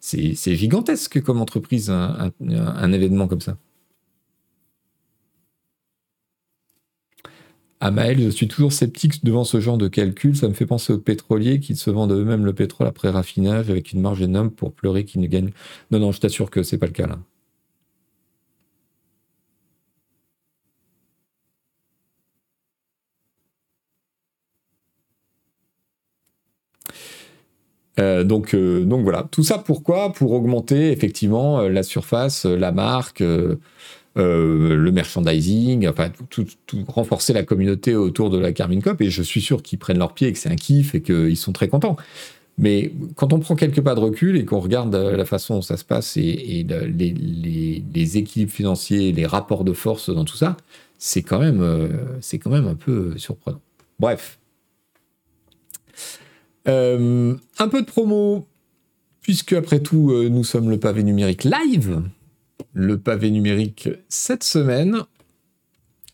[0.00, 3.56] c'est gigantesque comme entreprise, un événement comme ça.
[7.80, 10.36] À Maël, je suis toujours sceptique devant ce genre de calcul.
[10.36, 13.92] Ça me fait penser aux pétroliers qui se vendent eux-mêmes le pétrole après raffinage avec
[13.92, 15.52] une marge énorme pour pleurer qu'ils ne gagnent.
[15.90, 17.18] Non, non, je t'assure que c'est pas le cas là.
[27.98, 30.12] Euh, donc, euh, donc voilà, tout ça pourquoi?
[30.12, 33.22] Pour augmenter effectivement euh, la surface, la marque,
[34.16, 36.46] le merchandising, enfin tout,
[36.88, 39.00] renforcer la communauté autour de la Carmine Cop.
[39.00, 41.36] Et je suis sûr qu'ils prennent leur pied et que c'est un kiff et qu'ils
[41.36, 41.96] sont très contents.
[42.60, 45.78] Mais quand on prend quelques pas de recul et qu'on regarde la façon dont ça
[45.78, 50.58] se passe et, les, équilibres financiers, les rapports de force dans tout ça,
[50.98, 51.88] c'est quand même, euh,
[52.34, 53.62] quand même un peu surprenant.
[53.98, 54.38] Bref.
[56.68, 58.46] Euh, un peu de promo,
[59.22, 62.02] puisque après tout, nous sommes le pavé numérique live
[62.72, 64.98] le pavé numérique cette semaine.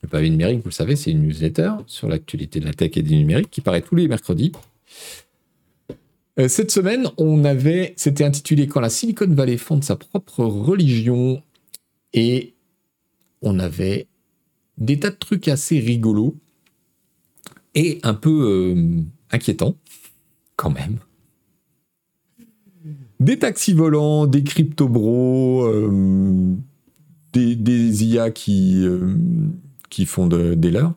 [0.03, 3.03] Le pavé numérique, vous le savez, c'est une newsletter sur l'actualité de la tech et
[3.03, 4.53] du numérique qui paraît tous les mercredis.
[6.39, 11.43] Euh, cette semaine, on avait, c'était intitulé Quand la Silicon Valley fonde sa propre religion
[12.13, 12.55] et
[13.43, 14.07] on avait
[14.79, 16.37] des tas de trucs assez rigolos
[17.75, 19.77] et un peu euh, inquiétants
[20.57, 20.99] quand même
[23.21, 26.55] des taxis volants, des crypto-bros, euh,
[27.33, 29.15] des, IA qui, euh,
[29.91, 30.95] qui font des leurs.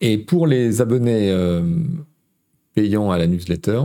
[0.00, 1.62] Et pour les abonnés euh,
[2.74, 3.82] payants à la newsletter,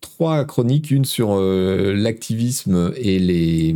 [0.00, 3.74] trois chroniques, une sur l'activisme et les,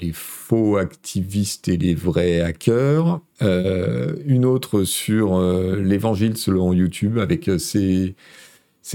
[0.00, 7.18] les faux activistes et les vrais hackers, euh, une autre sur euh, l'évangile selon YouTube
[7.18, 8.14] avec euh, ces,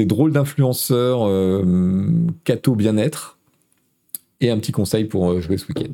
[0.06, 1.30] drôles d'influenceurs
[2.44, 3.38] catho bien-être,
[4.42, 5.94] et un petit conseil pour jouer ce week-end.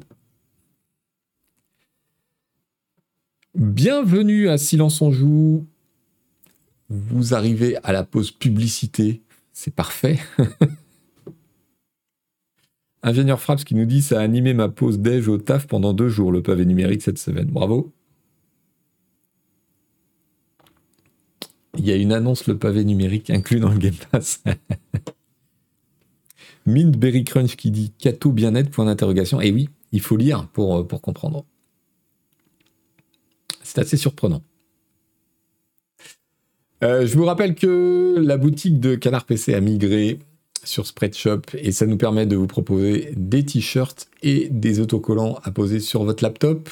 [3.55, 5.66] Bienvenue à Silence on joue.
[6.89, 9.22] Vous arrivez à la pause publicité,
[9.53, 10.20] c'est parfait.
[13.02, 16.10] Ingénieur Fraps qui nous dit ça a animé ma pause déj au taf pendant deux
[16.10, 17.47] jours, le pavé numérique cette semaine.
[17.47, 17.93] Bravo.
[21.78, 24.43] Il y a une annonce, le pavé numérique inclus dans le Game Pass.
[26.66, 29.39] Mint Berry Crunch qui dit Cato bien-être, point d'interrogation.
[29.39, 31.45] Et oui, il faut lire pour, euh, pour comprendre.
[33.64, 34.43] C'est assez surprenant.
[36.84, 40.20] Euh, je vous rappelle que la boutique de Canard PC a migré
[40.64, 45.51] sur Spreadshop et ça nous permet de vous proposer des t-shirts et des autocollants à
[45.51, 46.70] poser sur votre laptop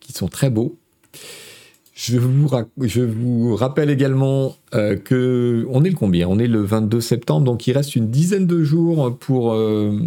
[0.00, 0.78] qui sont très beaux.
[1.94, 6.28] Je vous, rappelle également euh, que on est le combien?
[6.28, 9.98] On est le 22 septembre, donc il reste une dizaine de jours pour euh,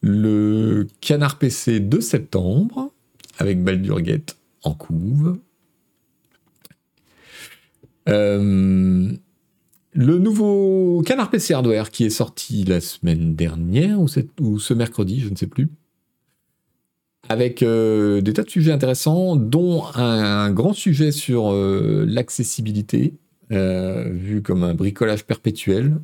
[0.00, 2.90] le Canard PC de septembre
[3.38, 5.38] avec Baldurgate en couve.
[8.08, 9.12] Euh,
[9.96, 15.30] le nouveau Canard PC Hardware qui est sorti la semaine dernière ou, ce mercredi, je
[15.30, 15.68] ne sais plus,
[17.28, 23.14] avec euh, des tas de sujets intéressants, dont un, grand sujet sur euh, l'accessibilité,
[23.52, 25.96] euh, vu comme un bricolage perpétuel.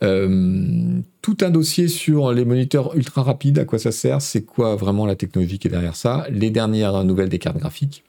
[0.00, 5.04] tout un dossier sur les moniteurs ultra rapides, à quoi ça sert, c'est quoi vraiment
[5.04, 8.04] la technologie qui est derrière ça, les dernières nouvelles des cartes graphiques.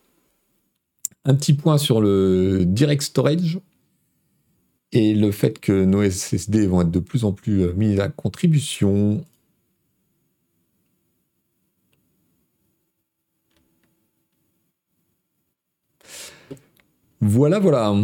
[1.25, 3.59] Un petit point sur le Direct Storage,
[4.91, 8.09] et le fait que nos SSD vont être de plus en plus euh, mis à
[8.09, 9.23] contribution.
[17.21, 17.95] Voilà, voilà.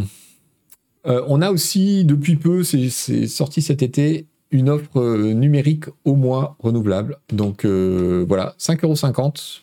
[1.05, 6.15] Euh, on a aussi, depuis peu, c'est sorti cet été, une offre euh, numérique au
[6.15, 7.19] mois renouvelable.
[7.31, 9.61] Donc voilà, 5,50€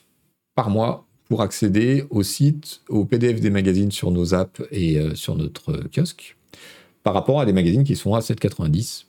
[0.54, 5.36] par mois pour accéder au site, au PDF des magazines sur nos apps et sur
[5.36, 6.36] notre kiosque
[7.02, 9.06] par rapport à des magazines qui sont à 7,90.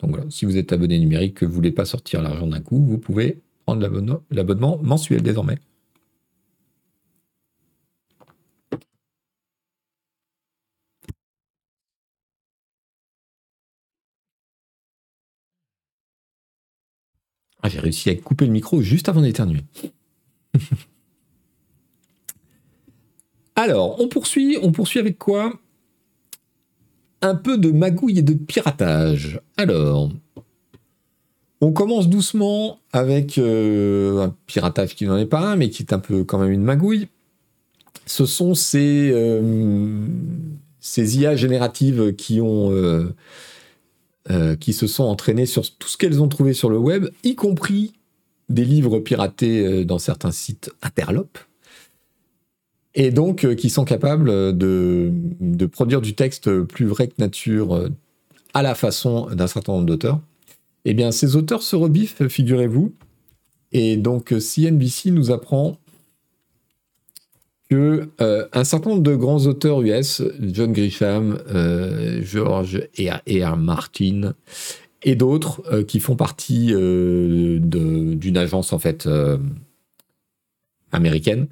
[0.00, 2.60] Donc voilà, si vous êtes abonné numérique, que vous ne voulez pas sortir l'argent d'un
[2.60, 3.80] coup, vous pouvez prendre
[4.30, 5.58] l'abonnement mensuel désormais.
[17.62, 19.64] Ah, j'ai réussi à couper le micro juste avant d'éternuer.
[23.54, 25.61] Alors, on poursuit, on poursuit avec quoi?
[27.22, 29.40] Un peu de magouille et de piratage.
[29.56, 30.10] Alors,
[31.60, 35.92] on commence doucement avec euh, un piratage qui n'en est pas un, mais qui est
[35.92, 37.06] un peu quand même une magouille.
[38.04, 40.04] Ce sont ces, euh,
[40.96, 43.14] IA génératives qui ont euh,
[44.58, 47.92] qui se sont entraînées sur tout ce qu'elles ont trouvé sur le web, y compris
[48.48, 51.38] des livres piratés dans certains sites interlopes
[52.94, 57.74] et donc euh, qui sont capables de, de, produire du texte plus vrai que nature
[57.74, 57.88] euh,
[58.54, 60.20] à la façon d'un certain nombre d'auteurs.
[60.84, 62.92] Eh bien, ces auteurs se rebiffent, figurez-vous.
[63.70, 65.78] Et donc, CNBC nous apprend
[67.70, 71.38] que euh, certain nombre de grands auteurs US, John Grisham,
[72.20, 73.56] George et R.
[73.56, 74.34] Martin,
[75.04, 79.08] et d'autres qui font partie d'une agence en fait
[80.90, 81.46] américaine,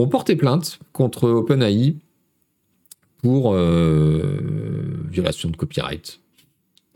[0.00, 1.96] ont porté plainte contre OpenAI
[3.18, 4.38] pour euh,
[5.10, 6.20] violation de copyright.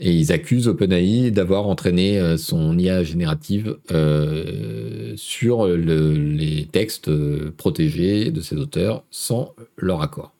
[0.00, 7.10] Et ils accusent OpenAI d'avoir entraîné euh, son IA générative euh, sur les textes
[7.52, 10.32] protégés de ses auteurs sans leur accord.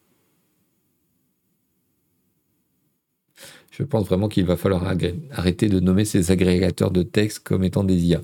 [3.71, 4.85] Je pense vraiment qu'il va falloir
[5.33, 8.21] arrêter de nommer ces agrégateurs de textes comme étant des IA.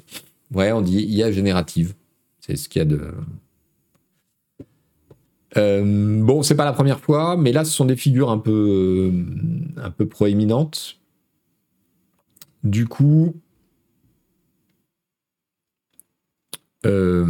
[0.55, 1.95] Ouais, on dit IA générative.
[2.41, 3.13] C'est ce qu'il y a de,
[5.57, 9.13] euh, bon, c'est pas la première fois, mais là, ce sont des figures un peu,
[9.13, 10.99] euh, un peu proéminentes.
[12.63, 13.35] Du coup,
[16.87, 17.25] euh,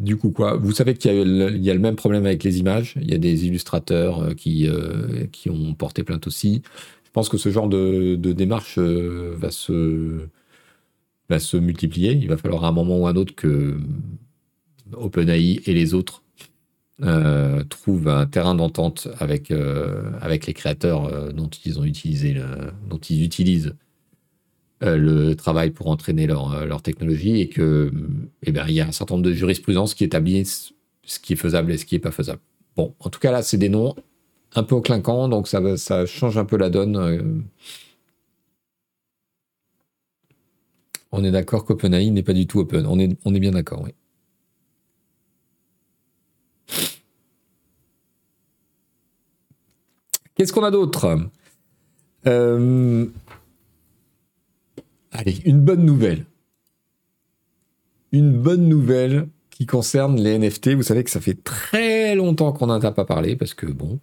[0.00, 0.56] du coup quoi?
[0.56, 2.94] Vous savez qu'il y, a le même problème avec les images.
[3.00, 4.68] Il y a des illustrateurs qui,
[5.32, 6.62] qui ont porté plainte aussi.
[7.04, 10.26] Je pense que ce genre de, de démarche va se
[11.28, 12.12] va se multiplier.
[12.12, 13.78] Il va falloir à un moment ou à un autre que
[14.92, 16.22] OpenAI et les autres
[17.02, 22.34] euh, trouve un terrain d'entente avec, euh, avec les créateurs euh, dont ils ont utilisé
[22.88, 23.76] dont ils utilisent
[24.80, 27.92] le travail pour entraîner leur, leur technologie et que
[28.42, 30.72] eh bien, il y a un certain nombre de jurisprudences qui établissent
[31.04, 32.40] ce qui est faisable et ce qui n'est pas faisable.
[32.76, 33.94] Bon, en tout cas là, c'est des noms
[34.54, 37.44] un peu clinquants, donc ça, ça change un peu la donne.
[41.12, 42.86] On est d'accord qu'OpenAI n'est pas du tout open.
[42.86, 43.92] On est, on est bien d'accord, oui.
[50.38, 51.18] Qu'est-ce qu'on a d'autre?
[52.28, 53.06] Euh,
[55.10, 56.26] Allez, une bonne nouvelle.
[58.12, 60.74] Une bonne nouvelle qui concerne les NFT.
[60.74, 63.98] Vous savez que ça fait très longtemps qu'on n'en a pas parlé parce que bon.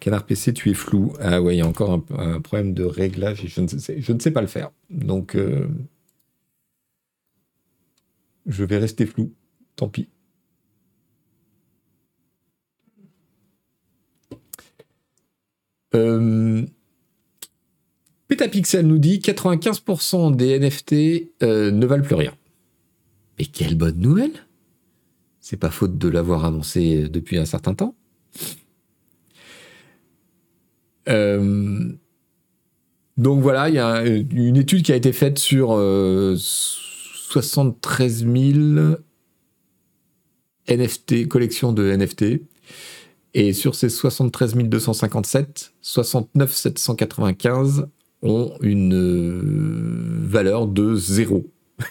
[0.00, 1.14] Canard PC, tu es flou.
[1.18, 4.42] Ah ouais, il y a encore un, problème de réglage et je ne, sais, pas
[4.42, 4.70] le faire.
[4.90, 5.66] Donc, euh,
[8.44, 9.32] je vais rester flou.
[9.76, 10.08] Tant pis.
[15.94, 16.62] Euh,
[18.28, 22.32] Petapixel nous dit 95% des NFT euh, ne valent plus rien.
[23.38, 24.46] Mais quelle bonne nouvelle
[25.40, 27.94] C'est pas faute de l'avoir annoncé depuis un certain temps.
[31.08, 31.92] Euh,
[33.16, 35.70] donc voilà, il y a une étude qui a été faite sur
[36.38, 38.96] 73 000
[40.68, 42.40] NFT, collections de NFT.
[43.34, 47.88] Et sur ces 73 257, 69 795
[48.22, 51.46] ont une euh, valeur de zéro.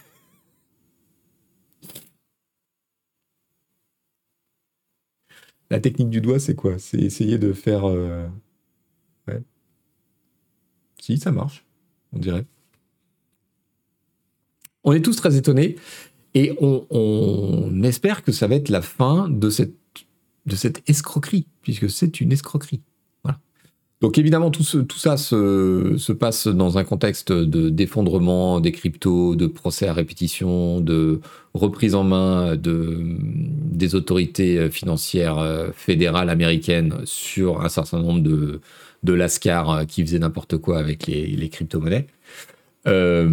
[5.70, 6.78] La technique du doigt, c'est quoi?
[6.78, 7.88] C'est essayer de faire...
[7.88, 8.28] Euh,
[9.28, 9.42] ouais.
[11.02, 11.66] Si, ça marche,
[12.12, 12.46] on dirait.
[14.84, 15.78] On est tous très étonnés
[16.34, 19.79] et on espère que ça va être la fin de cette
[20.50, 22.82] de cette escroquerie, puisque c'est une escroquerie.
[23.24, 23.40] Voilà.
[24.02, 29.88] Donc évidemment, tout, ça se, passe dans un contexte de d'effondrement des cryptos, de procès
[29.88, 31.22] à répétition, de
[31.54, 38.62] reprise en main des autorités financières fédérales américaines sur un certain nombre de,
[39.04, 42.08] de lascars qui faisaient n'importe quoi avec les, crypto-monnaies.
[42.88, 43.30] Euh,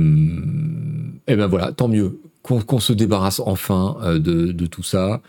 [1.26, 5.20] et ben voilà, tant mieux qu'on se débarrasse enfin euh, de tout ça.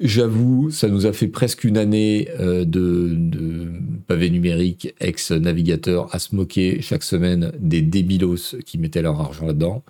[0.00, 3.72] J'avoue, ça nous a fait presque une année euh, de,
[4.06, 9.82] pavé numérique, ex-navigateur, à se moquer chaque semaine des débilos qui mettaient leur argent là-dedans.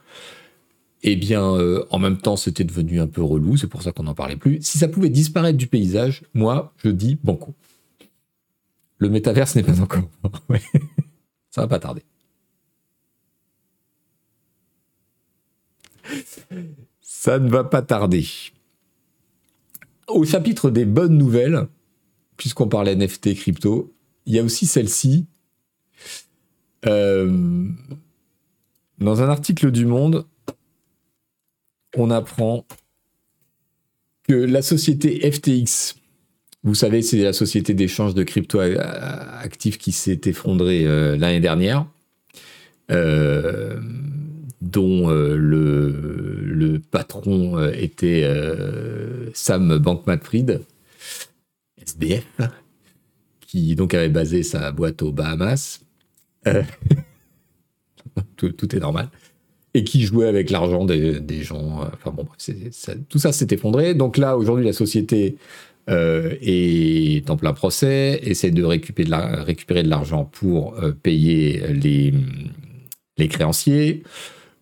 [1.02, 4.04] Eh bien, euh, en même temps, c'était devenu un peu relou, c'est pour ça qu'on
[4.04, 4.58] n'en parlait plus.
[4.62, 7.54] Si ça pouvait disparaître du paysage, moi, je dis banco.
[8.96, 10.08] Le métaverse n'est pas encore.
[11.50, 12.02] ça va pas tarder.
[17.00, 18.24] Ça ne va pas tarder.
[20.08, 21.68] Au chapitre des bonnes nouvelles,
[22.36, 23.94] puisqu'on parle NFT crypto,
[24.26, 25.26] il y a aussi celle-ci.
[26.86, 27.68] Euh,
[28.98, 30.26] dans un article du Monde,
[31.96, 32.66] on apprend
[34.26, 35.96] que la société FTX,
[36.64, 41.86] vous savez, c'est la société d'échange de crypto actifs qui s'est effondrée euh, l'année dernière,
[42.90, 43.80] euh,
[44.60, 50.60] dont le le patron euh, était euh, Sam Bankman-Fried,
[51.80, 52.26] SBF,
[53.40, 55.80] qui donc avait basé sa boîte aux Bahamas.
[56.46, 56.62] Euh,
[58.36, 59.08] tout, est normal.
[59.74, 61.88] Et qui jouait avec l'argent des, gens.
[61.92, 62.26] Enfin bon,
[63.08, 63.94] tout ça s'est effondré.
[63.94, 65.36] Donc là, aujourd'hui, la société
[65.88, 74.02] est en plein procès, essaie de récupérer de l'argent pour payer les créanciers.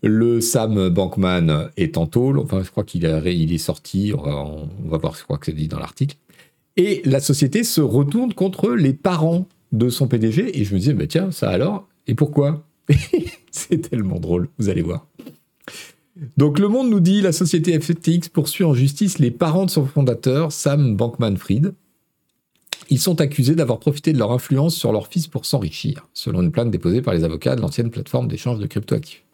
[0.07, 2.39] Le Sam Bankman est en tôle.
[2.39, 4.13] Enfin, je crois qu'il est sorti.
[4.17, 6.17] On va, voir, ce que dit dans l'article.
[6.77, 10.59] Et la société se retourne contre les parents de son PDG.
[10.61, 11.89] Et je me disais, bah tiens, ça alors?
[12.07, 12.65] Et pourquoi?
[13.51, 15.07] C'est tellement drôle, vous allez voir.
[16.37, 19.87] Donc le monde nous dit, la société FTX poursuit en justice les parents de son
[19.87, 21.75] fondateur, Sam Bankman-Fried.
[22.91, 26.53] Ils sont accusés d'avoir profité de leur influence sur leur fils pour s'enrichir, selon une
[26.53, 29.26] plainte déposée par les avocats de l'ancienne plateforme d'échange de cryptoactifs.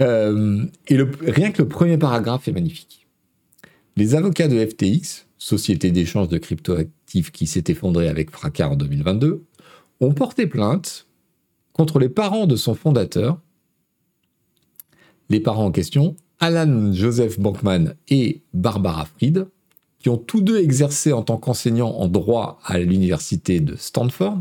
[0.00, 3.06] Euh, et rien que le premier paragraphe est magnifique.
[3.96, 9.44] Les avocats de FTX, société d'échange de cryptoactifs qui s'est effondrée avec fracas en 2022,
[10.00, 11.06] ont porté plainte
[11.72, 13.40] contre les parents de son fondateur.
[15.28, 19.46] Les parents en question, Alan Joseph Bankman et Barbara Fried,
[19.98, 24.40] qui ont tous deux exercé en tant qu'enseignants en droit à l'université de Stanford.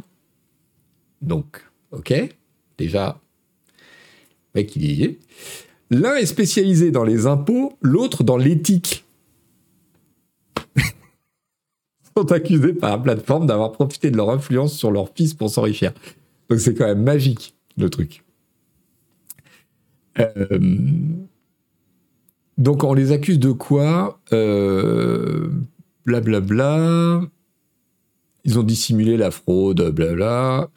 [1.22, 2.14] Donc, ok,
[2.78, 3.20] déjà,
[4.56, 5.20] mec, il y est.
[5.92, 9.06] L'un est spécialisé dans les impôts, l'autre dans l'éthique.
[12.18, 15.94] sont accusés par la plateforme d'avoir profité de leur influence sur leur fils pour s'enrichir.
[16.50, 18.24] Donc c'est quand même magique, le truc.
[20.20, 20.60] Euh,
[22.58, 24.38] donc on les accuse de quoi Blablabla.
[24.38, 25.50] Euh,
[26.06, 27.22] bla, bla.
[28.46, 30.70] Ils ont dissimulé la fraude, blabla.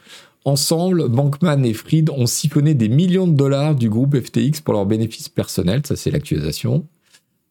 [0.45, 4.86] Ensemble, Bankman et Fried ont siphonné des millions de dollars du groupe FTX pour leurs
[4.86, 6.86] bénéfices personnels, ça c'est l'accusation.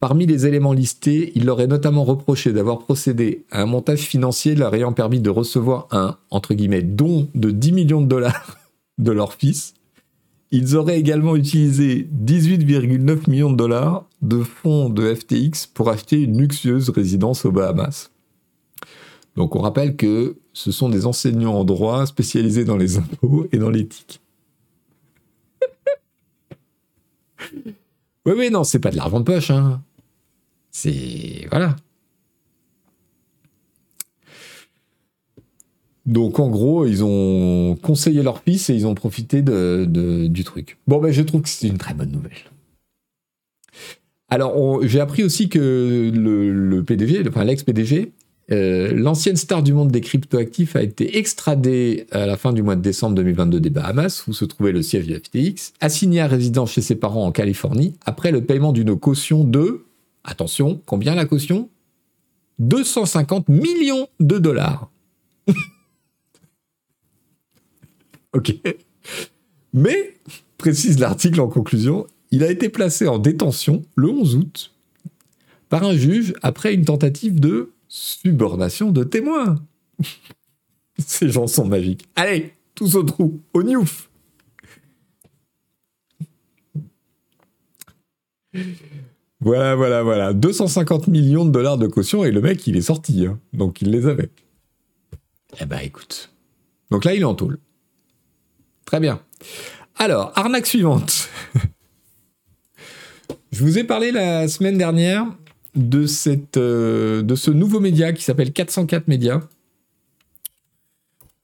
[0.02, 4.56] Parmi les éléments listés, il leur est notamment reproché d'avoir procédé à un montage financier
[4.56, 8.58] leur ayant permis de recevoir un, entre guillemets, don de 10 millions de dollars
[8.98, 9.76] de leur fils.
[10.50, 16.38] Ils auraient également utilisé 18,9 millions de dollars de fonds de FTX pour acheter une
[16.42, 18.10] luxueuse résidence aux Bahamas.
[19.38, 23.58] Donc on rappelle que ce sont des enseignants en droit spécialisés dans les impôts et
[23.58, 24.22] dans l'éthique.
[28.26, 29.52] oui, oui, non, c'est pas de l'argent de poche.
[29.52, 29.82] Hein.
[30.72, 31.48] C'est.
[31.50, 31.76] Voilà.
[36.06, 40.78] Donc en gros, ils ont conseillé leur fils et ils ont profité de, du truc.
[40.88, 42.32] Bon, ben je trouve que c'est une très bonne nouvelle.
[44.30, 48.14] Alors j'ai appris aussi que le, le PDG, enfin l'ex-PDG,
[48.52, 52.76] euh, l'ancienne star du monde des cryptoactifs a été extradée à la fin du mois
[52.76, 56.72] de décembre 2022 des Bahamas, où se trouvait le siège du FTX, assignée à résidence
[56.72, 59.86] chez ses parents en Californie, après le paiement d'une caution de,
[60.24, 61.70] attention, combien la caution?
[62.60, 64.92] 250 millions de dollars.
[68.34, 68.56] ok.
[69.74, 70.18] Mais,
[70.58, 74.74] précise l'article en conclusion, il a été placé en détention le 11 août
[75.70, 79.58] par un juge après une tentative de Subordination de témoins.
[80.98, 82.08] Ces gens sont magiques.
[82.16, 84.10] Allez, tous au trou, au newf.
[89.42, 90.32] Voilà, voilà, voilà.
[90.32, 93.26] 250 millions de dollars de caution et le mec, il est sorti.
[93.26, 93.42] Hein.
[93.52, 94.30] Donc, il les avait.
[95.60, 96.32] Eh ben écoute.
[96.92, 97.36] Donc là, il est en.
[98.86, 99.22] Très bien.
[99.98, 101.28] Alors, arnaque suivante.
[103.52, 105.28] Je vous ai parlé la semaine dernière
[105.76, 109.42] de, cette, euh, de ce nouveau média qui s'appelle 404 Médias,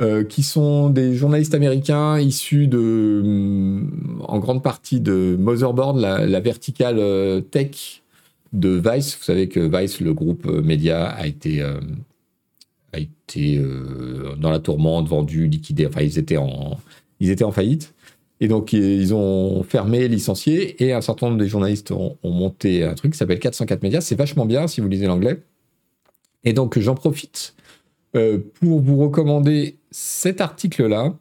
[0.01, 6.39] euh, qui sont des journalistes américains issus de, mm, en grande partie de Motherboard, la,
[6.39, 8.03] verticale euh, tech
[8.53, 9.17] de Vice.
[9.17, 13.61] Vous savez que Vice, le groupe média, a été, a été
[14.37, 15.85] dans la tourmente, vendu, liquidé.
[15.85, 16.77] Enfin, ils étaient en,
[17.19, 17.93] ils étaient en faillite.
[18.39, 22.93] Et donc, ils ont fermé, licencié, et un certain nombre de journalistes ont, monté un
[22.93, 24.01] truc qui s'appelle 404 médias.
[24.01, 25.41] C'est vachement bien si vous lisez l'anglais.
[26.43, 27.55] Et donc, j'en profite
[28.15, 31.15] euh, pour vous recommander cet article-là,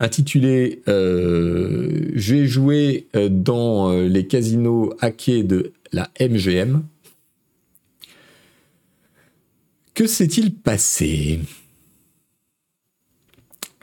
[0.00, 6.82] intitulé euh, J'ai joué euh, dans les casinos hackés de la MGM.
[9.94, 11.40] Que s'est-il passé?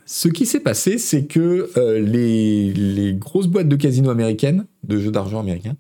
[0.06, 5.12] Ce qui s'est passé, c'est que euh, les, grosses boîtes de casinos américaines, de jeux
[5.12, 5.76] d'argent américains,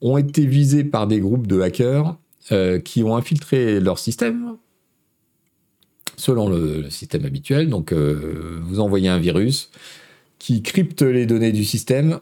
[0.00, 2.16] ont été visées par des groupes de hackers
[2.50, 4.56] euh, qui ont infiltré leur système
[6.16, 7.68] selon le, système habituel.
[7.68, 9.70] Donc, euh, vous envoyez un virus
[10.40, 12.18] qui crypte les données du système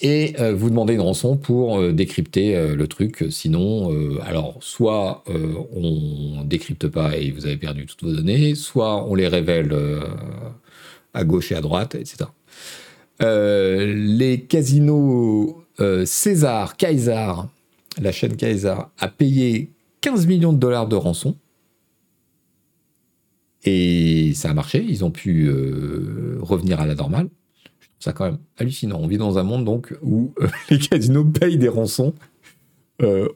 [0.00, 3.24] et vous demandez une rançon pour décrypter le truc.
[3.30, 3.90] Sinon,
[4.22, 9.28] alors, soit on décrypte pas et vous avez perdu toutes vos données, soit on les
[9.28, 9.72] révèle
[11.14, 12.26] à gauche et à droite, etc.
[13.22, 17.32] Euh, les casinos euh, César, Kaiser,
[18.00, 19.70] la chaîne Kaiser, a payé
[20.00, 21.36] 15 millions de dollars de rançon.
[23.64, 27.28] Et ça a marché, ils ont pu euh, revenir à la normale.
[27.80, 28.98] Je trouve ça quand même hallucinant.
[29.00, 30.34] On vit dans un monde donc où
[30.70, 32.14] les casinos payent des rançons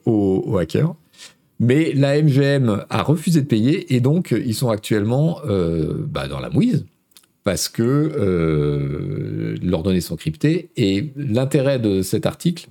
[0.05, 0.95] aux, hackers.
[1.59, 5.41] Mais la MGM a refusé de payer et donc ils sont actuellement
[6.07, 6.85] bah, dans la mouise
[7.43, 10.71] parce que euh, leurs données sont cryptées.
[10.75, 12.69] Et l'intérêt de cet article,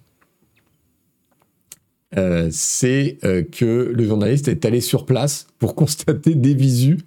[2.16, 6.98] euh, c'est euh, que le journaliste est allé sur place pour constater des visus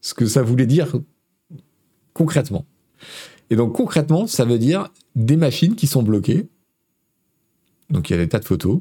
[0.00, 0.94] ce que ça voulait dire
[2.12, 2.66] concrètement.
[3.50, 6.48] Et donc concrètement, ça veut dire des machines qui sont bloquées.
[7.90, 8.80] Donc il y a des tas de photos.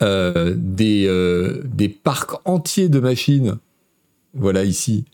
[0.00, 3.58] des, des parcs entiers de machines,
[4.32, 5.04] voilà ici,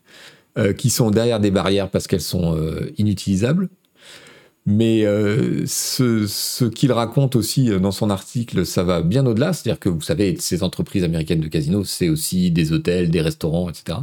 [0.59, 3.71] euh, qui sont derrière des barrières parce qu'elles sont euh, inutilisables.
[4.67, 9.55] Mais euh, ce, qu'il raconte aussi dans son article, ça va bien au-delà.
[9.55, 13.71] C'est-à-dire que vous savez, ces entreprises américaines de casinos, c'est aussi des hôtels, des restaurants,
[13.71, 14.01] etc.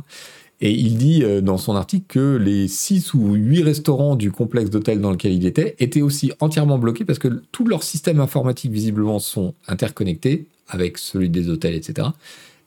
[0.60, 5.00] Et il dit dans son article que les 6 ou 8 restaurants du complexe d'hôtels
[5.00, 9.20] dans lequel il était étaient aussi entièrement bloqués parce que tous leurs systèmes informatiques visiblement
[9.20, 12.10] sont interconnectés avec celui des hôtels, etc.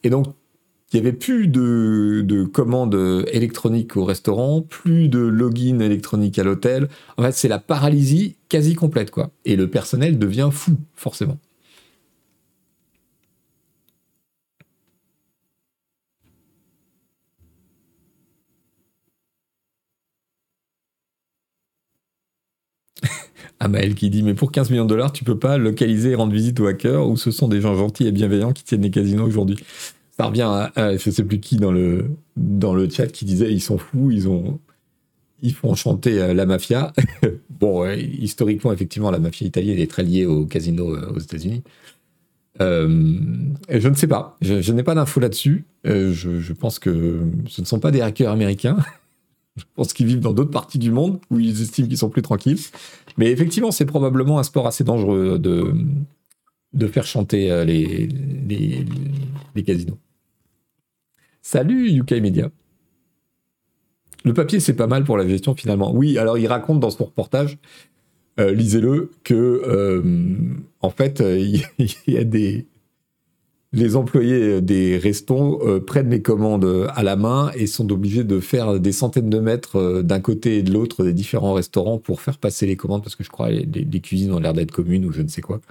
[0.04, 0.28] Et donc
[0.92, 6.88] il n'y avait plus de, commandes électroniques au restaurant, plus de login électronique à l'hôtel.
[7.16, 9.30] En fait, c'est la paralysie quasi complète, quoi.
[9.44, 11.38] Et le personnel devient fou, forcément.
[23.60, 26.32] Amael qui dit Mais pour 15 millions de dollars, tu peux pas localiser et rendre
[26.32, 29.26] visite aux hackers ou ce sont des gens gentils et bienveillants qui tiennent les casinos
[29.26, 29.56] aujourd'hui
[30.22, 33.60] ça revient à, je sais plus qui dans le, dans le chat qui disait ils
[33.60, 34.60] sont fous, ils ont
[35.42, 36.92] ils font chanter euh, la mafia.
[37.50, 41.62] bon, historiquement, effectivement, la mafia italienne est très liée au casino euh, aux États-Unis.
[42.60, 43.10] Euh,
[43.68, 45.64] je ne sais pas, je, n'ai pas d'infos là-dessus.
[45.84, 48.76] je, pense que ce ne sont pas des hackers américains.
[49.56, 52.22] je pense qu'ils vivent dans d'autres parties du monde où ils estiment qu'ils sont plus
[52.22, 52.60] tranquilles.
[53.18, 55.74] Mais effectivement, c'est probablement un sport assez dangereux de,
[56.72, 58.06] de faire chanter les,
[58.46, 58.86] les,
[59.56, 59.98] les casinos.
[61.42, 62.50] Salut UK Media.
[64.24, 65.92] Le papier, c'est pas mal pour la gestion finalement.
[65.92, 67.58] Oui, alors il raconte dans son reportage,
[68.38, 70.02] euh, lisez-le, que euh,
[70.80, 71.36] en fait, euh,
[71.78, 72.66] il y a des.
[73.74, 78.78] Les employés des restos prennent les commandes à la main et sont obligés de faire
[78.78, 82.66] des centaines de mètres d'un côté et de l'autre des différents restaurants pour faire passer
[82.66, 85.22] les commandes parce que je crois les, les cuisines ont l'air d'être communes ou je
[85.22, 85.62] ne sais quoi.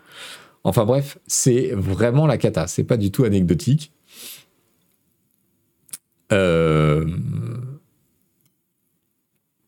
[0.63, 2.65] Enfin bref, c'est vraiment la cata.
[2.65, 3.91] C'est pas du tout anecdotique.
[6.31, 7.05] Euh,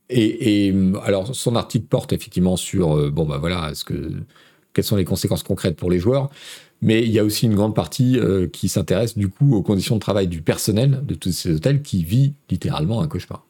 [0.09, 0.73] et,
[1.03, 4.11] alors, son article porte effectivement sur, euh, bon, bah voilà, ce que,
[4.73, 6.29] quelles sont les conséquences concrètes pour les joueurs,
[6.81, 9.95] mais il y a aussi une grande partie euh, qui s'intéresse du coup aux conditions
[9.95, 13.45] de travail du personnel de tous ces hôtels qui vit littéralement un cauchemar.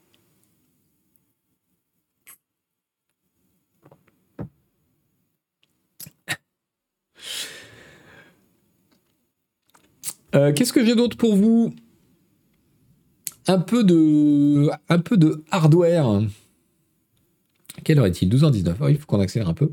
[10.55, 11.73] Qu'est-ce que j'ai d'autre pour vous?
[13.47, 14.69] Un peu de,
[15.51, 16.21] hardware.
[17.83, 18.33] Quelle heure est-il?
[18.33, 18.75] 12h19.
[18.89, 19.71] il faut qu'on accélère un peu.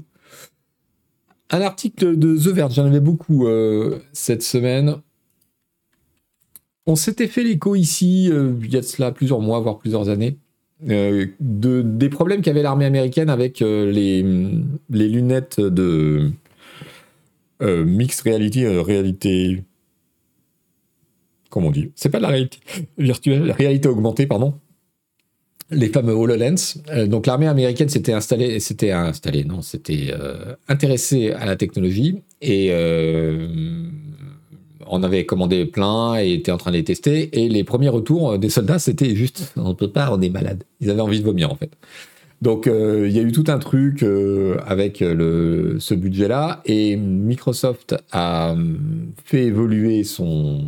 [1.50, 4.96] Un article de The Verge, j'en avais beaucoup euh, cette semaine.
[6.86, 10.08] On s'était fait l'écho ici, euh, il y a de cela plusieurs mois, voire plusieurs
[10.08, 10.38] années,
[10.88, 16.30] euh, de, des problèmes qu'avait l'armée américaine avec les, les, lunettes de
[17.60, 19.64] mixed reality, réalité.
[21.50, 22.58] Comment on dit C'est pas de la réalité
[22.96, 24.54] virtuelle, la réalité augmentée, pardon
[25.70, 26.78] les fameux HoloLens.
[26.90, 32.22] Euh, donc l'armée américaine s'était installée, s'était installée, non, s'était euh, intéressée à la technologie
[32.40, 33.48] et euh,
[34.86, 37.40] on avait commandé plein et était en train de les tester.
[37.40, 40.64] Et les premiers retours des soldats, c'était juste, on peut pas, on est malade.
[40.80, 41.70] Ils avaient envie de vomir en fait.
[42.42, 44.02] Donc il y a eu tout un truc
[44.66, 48.54] avec le, ce budget-là et Microsoft a
[49.24, 50.64] fait évoluer son,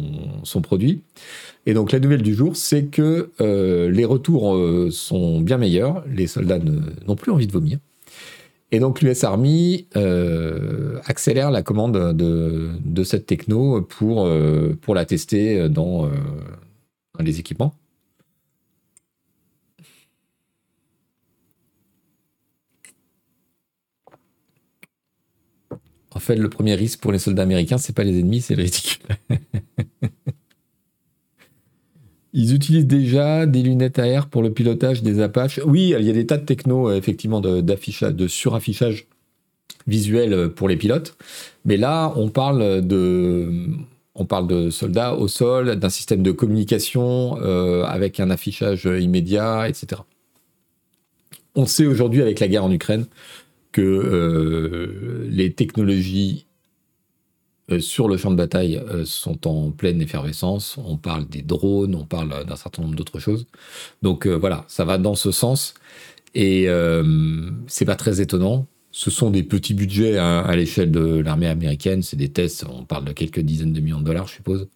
[0.63, 1.03] produit.
[1.67, 6.05] Et donc la nouvelle du jour, c'est que euh, les retours euh, sont bien meilleurs,
[6.13, 7.79] les soldats n'ont plus envie de vomir.
[8.73, 14.27] Et donc l'US Army euh, accélère la commande de, cette techno pour,
[14.95, 16.11] la tester dans
[17.21, 17.75] les équipements.
[26.23, 29.03] Fait, le premier risque pour les soldats américains, c'est pas les ennemis, c'est le ridicule.
[32.35, 35.61] Ils utilisent déjà des lunettes à air pour le pilotage des Apaches.
[35.67, 39.07] Oui, il y a des tas de techno, euh, effectivement, d'affichage, de, suraffichage
[39.87, 41.15] visuel euh, pour les pilotes.
[41.67, 43.53] Mais là, on parle de,
[44.15, 49.69] on parle de soldats au sol, d'un système de communication euh, avec un affichage immédiat,
[49.69, 50.01] etc.
[51.55, 53.05] On sait aujourd'hui, avec la guerre en Ukraine,
[53.73, 56.47] que les technologies
[57.71, 60.79] euh, sur le champ de bataille euh, sont en pleine effervescence.
[60.85, 63.47] On parle des drones, on parle d'un certain nombre d'autres choses.
[64.03, 65.75] Donc euh, voilà, ça va dans ce sens.
[66.35, 66.67] Et
[67.67, 68.67] c'est pas très étonnant.
[68.91, 72.03] Ce sont des petits budgets hein, à l'échelle de l'armée américaine.
[72.03, 72.65] C'est des tests.
[72.71, 74.67] On parle de quelques dizaines de millions de dollars, je suppose.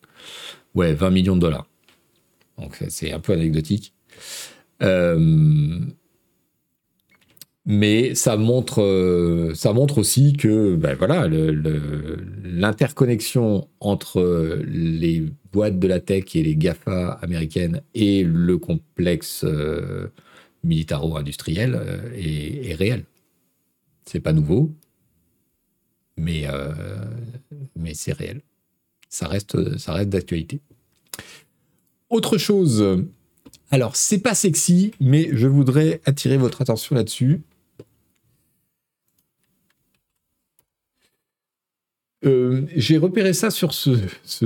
[0.74, 1.66] Ouais, 20 millions de dollars.
[2.59, 3.94] Donc c'est un peu anecdotique.
[4.82, 5.81] Euh,
[7.67, 11.27] mais ça montre, euh, ça montre aussi que ben voilà,
[12.45, 20.07] l'interconnexion entre les boîtes de la tech et les GAFA américaines et le complexe euh,
[20.63, 23.05] militaro-industriel euh, est, est, réel.
[24.05, 24.73] C'est pas nouveau,
[26.17, 26.45] mais,
[27.75, 28.43] mais c'est réel.
[29.09, 30.61] Ça reste, ça reste d'actualité.
[32.09, 33.05] Autre chose,
[33.73, 37.43] alors c'est pas sexy, mais je voudrais attirer votre attention là-dessus.
[42.25, 43.99] Euh, j'ai repéré ça sur ce,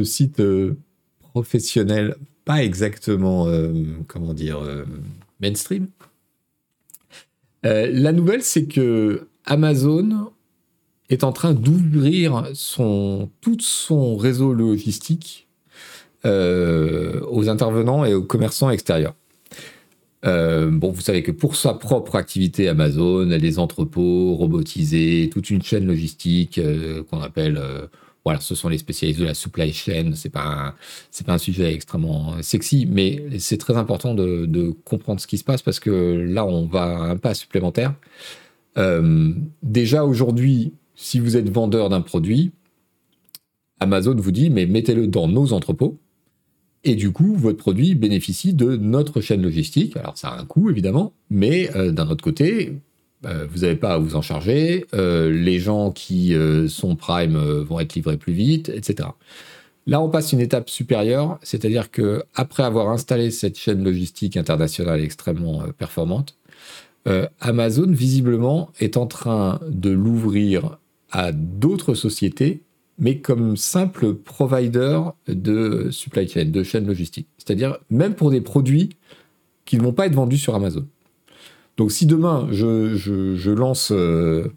[0.04, 0.76] site euh,
[1.20, 3.72] professionnel, pas exactement, euh,
[4.08, 4.60] comment dire,
[5.40, 5.88] mainstream.
[7.62, 10.32] la nouvelle, c'est que Amazon
[11.10, 15.48] est en train d'ouvrir son, tout son réseau logistique
[16.24, 19.14] aux intervenants et aux commerçants extérieurs.
[20.26, 25.62] Euh, bon, vous savez que pour sa propre activité Amazon, les entrepôts robotisés, toute une
[25.62, 27.86] chaîne logistique euh, qu'on appelle, euh,
[28.24, 30.12] voilà, ce sont les spécialistes de la supply chain.
[30.14, 30.74] C'est pas
[31.26, 35.44] pas un sujet extrêmement sexy, mais c'est très important de, de, comprendre ce qui se
[35.44, 37.94] passe parce que là, on va un pas supplémentaire.
[39.62, 42.52] déjà aujourd'hui, si vous êtes vendeur d'un produit,
[43.80, 45.98] Amazon vous dit mais mettez-le dans nos entrepôts
[46.82, 49.96] et du coup, votre produit bénéficie de notre chaîne logistique.
[49.96, 52.72] Alors, ça a un coût, évidemment, mais euh, d'un autre côté,
[53.26, 54.86] euh, vous n'avez pas à vous en charger.
[54.94, 56.34] Euh, les gens qui
[56.68, 59.10] sont Prime vont être livrés plus vite, etc.
[59.86, 65.00] Là, on passe une étape supérieure, c'est-à-dire que après avoir installé cette chaîne logistique internationale
[65.02, 66.36] extrêmement performante,
[67.40, 70.78] Amazon, visiblement, est en train de l'ouvrir
[71.10, 72.62] à d'autres sociétés
[73.00, 77.26] mais comme simple provider de supply chain, de chaîne logistique.
[77.38, 78.90] C'est-à-dire même pour des produits
[79.64, 80.86] qui ne vont pas être vendus sur Amazon.
[81.76, 84.52] Donc si demain je, lance euh,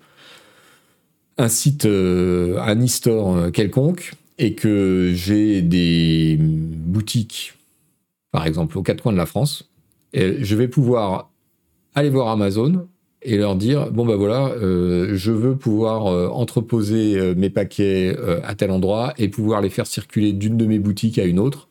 [1.38, 7.54] un site, euh, un e-store euh, quelconque, et que j'ai des boutiques,
[8.32, 9.70] par exemple, aux quatre coins de la France,
[10.14, 11.32] je vais pouvoir
[11.96, 12.88] aller voir Amazon,
[13.24, 18.16] et leur dire bon ben voilà, euh, je veux pouvoir euh, entreposer euh, mes paquets
[18.44, 21.70] à tel endroit et pouvoir les faire circuler d'une de mes boutiques à une autre,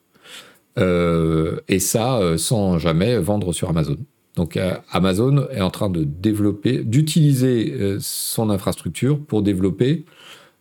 [0.76, 3.98] et ça sans jamais vendre sur Amazon.
[4.36, 4.58] Donc
[4.90, 10.06] Amazon est en train de développer, d'utiliser son infrastructure pour développer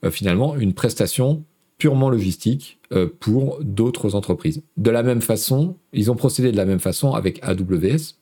[0.10, 1.46] finalement une prestation
[1.78, 2.80] purement logistique
[3.22, 4.62] pour d'autres entreprises.
[4.76, 8.16] De la même façon, ils ont procédé de la même façon avec AWS,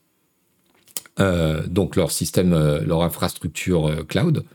[1.18, 2.52] donc leur système,
[2.86, 4.46] leur infrastructure cloud.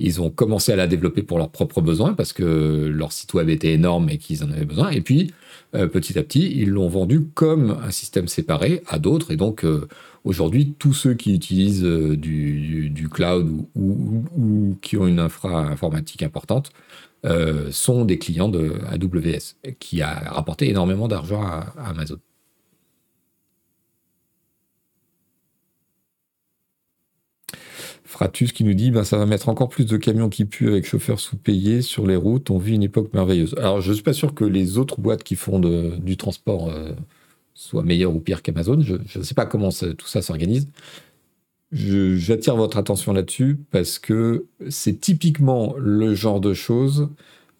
[0.00, 3.48] Ils ont commencé à la développer pour leurs propres besoins parce que leur site web
[3.48, 4.90] était énorme et qu'ils en avaient besoin.
[4.90, 5.32] Et puis,
[5.74, 9.32] euh, petit à petit, ils l'ont vendu comme un système séparé à d'autres.
[9.32, 9.88] Et donc, euh,
[10.22, 16.70] aujourd'hui, tous ceux qui utilisent euh, du, cloud ou, qui ont une infra informatique importante
[17.70, 22.18] sont des clients de AWS, qui a rapporté énormément d'argent à Amazon.
[28.08, 30.86] Fratus qui nous dit ben, ça va mettre encore plus de camions qui puent avec
[30.86, 32.50] chauffeurs sous-payés sur les routes.
[32.50, 33.54] On vit une époque merveilleuse.
[33.58, 36.92] Alors, je ne suis pas sûr que les autres boîtes qui font du transport euh,
[37.52, 38.80] soient meilleures ou pires qu'Amazon.
[38.80, 40.68] Je ne sais pas comment tout ça s'organise.
[41.70, 47.10] J'attire votre attention là-dessus parce que c'est typiquement le genre de choses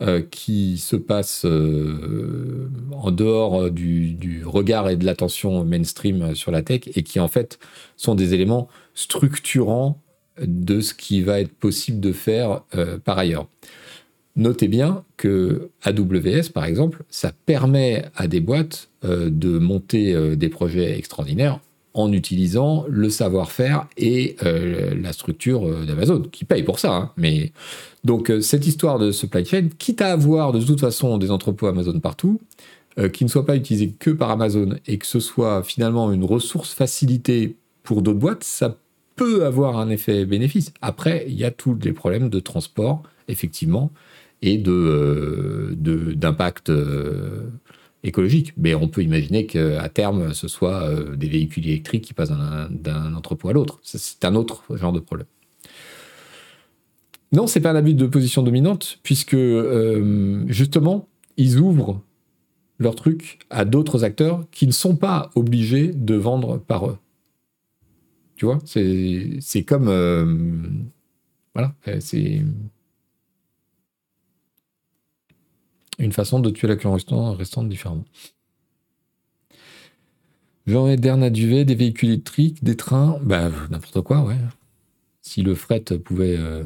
[0.01, 6.53] euh, qui se passe euh, en dehors du, du, regard et de l'attention mainstream sur
[6.53, 7.59] la tech et qui en fait
[7.99, 10.01] sont des éléments structurants
[10.47, 13.47] de ce qui va être possible de faire euh, par ailleurs.
[14.37, 20.37] Notez bien que AWS, par exemple, ça permet à des boîtes euh, de monter euh,
[20.37, 21.61] des projets extraordinaires
[21.95, 26.95] en utilisant le savoir-faire et la structure d'Amazon, qui paye pour ça.
[26.95, 27.11] Hein.
[27.17, 27.51] Mais
[28.05, 31.99] donc cette histoire de supply chain, quitte à avoir de toute façon des entrepôts Amazon
[31.99, 32.41] partout,
[33.13, 36.73] qui ne soient pas utilisés que par Amazon et que ce soit finalement une ressource
[36.73, 38.77] facilitée pour d'autres boîtes, ça
[39.19, 40.73] peut avoir un effet bénéfice.
[40.81, 43.93] Après, il y a tous les problèmes de transport, effectivement,
[44.41, 45.75] et de, euh,
[46.15, 47.51] d'impact euh,
[48.05, 48.55] écologique.
[48.57, 52.33] Mais on peut imaginer qu'à terme, ce soit euh, des véhicules électriques qui passent
[52.71, 53.81] d'un, entrepôt à l'autre.
[53.83, 55.27] C'est un autre genre de problème.
[57.33, 59.37] Non, c'est pas un abus de position dominante, puisque
[60.47, 62.01] justement, ils ouvrent
[62.79, 66.97] leur truc à d'autres acteurs qui ne sont pas obligés de vendre par eux.
[68.39, 69.89] Tu vois, c'est comme.
[69.89, 70.25] Euh,
[71.55, 72.41] voilà, euh, c'est.
[75.99, 78.05] Une façon de tuer la queue restante différemment.
[80.69, 84.39] Genre Dernier duvet, des véhicules électriques, des trains, bah n'importe quoi, ouais.
[85.21, 86.63] Si le fret pouvait euh,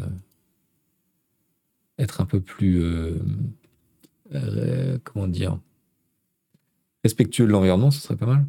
[1.97, 2.83] être un peu plus,
[5.05, 5.59] comment dire,
[7.03, 8.45] respectueux de l'environnement, ce serait pas mal.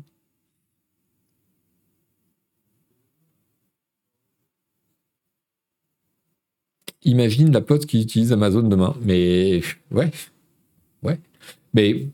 [7.06, 8.96] Imagine la pote qui utilise Amazon demain.
[9.04, 9.62] Mais
[9.92, 10.12] ouais,
[11.04, 11.20] ouais.
[11.74, 12.08] Mais,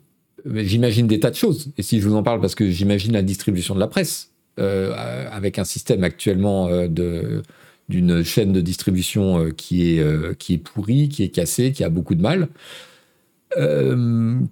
[0.46, 1.72] j'imagine des tas de choses.
[1.78, 4.94] Et si je vous en parle, parce que j'imagine la distribution de la presse, euh,
[5.32, 7.44] avec un système actuellement euh, de
[7.88, 11.90] d'une chaîne de distribution euh, qui est qui est pourrie, qui est cassée, qui a
[11.90, 12.50] beaucoup de mal.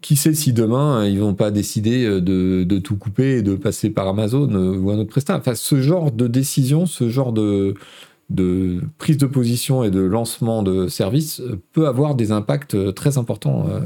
[0.02, 3.92] qui sait si demain ils vont pas décider de, de, tout couper et de passer
[3.92, 5.38] par Amazon ou un autre prestat.
[5.38, 7.76] Enfin, ce genre de décision, ce genre de,
[8.30, 12.92] de prise de position et de lancement de services euh, peut avoir des impacts euh,
[12.92, 13.68] très importants.
[13.70, 13.82] Euh.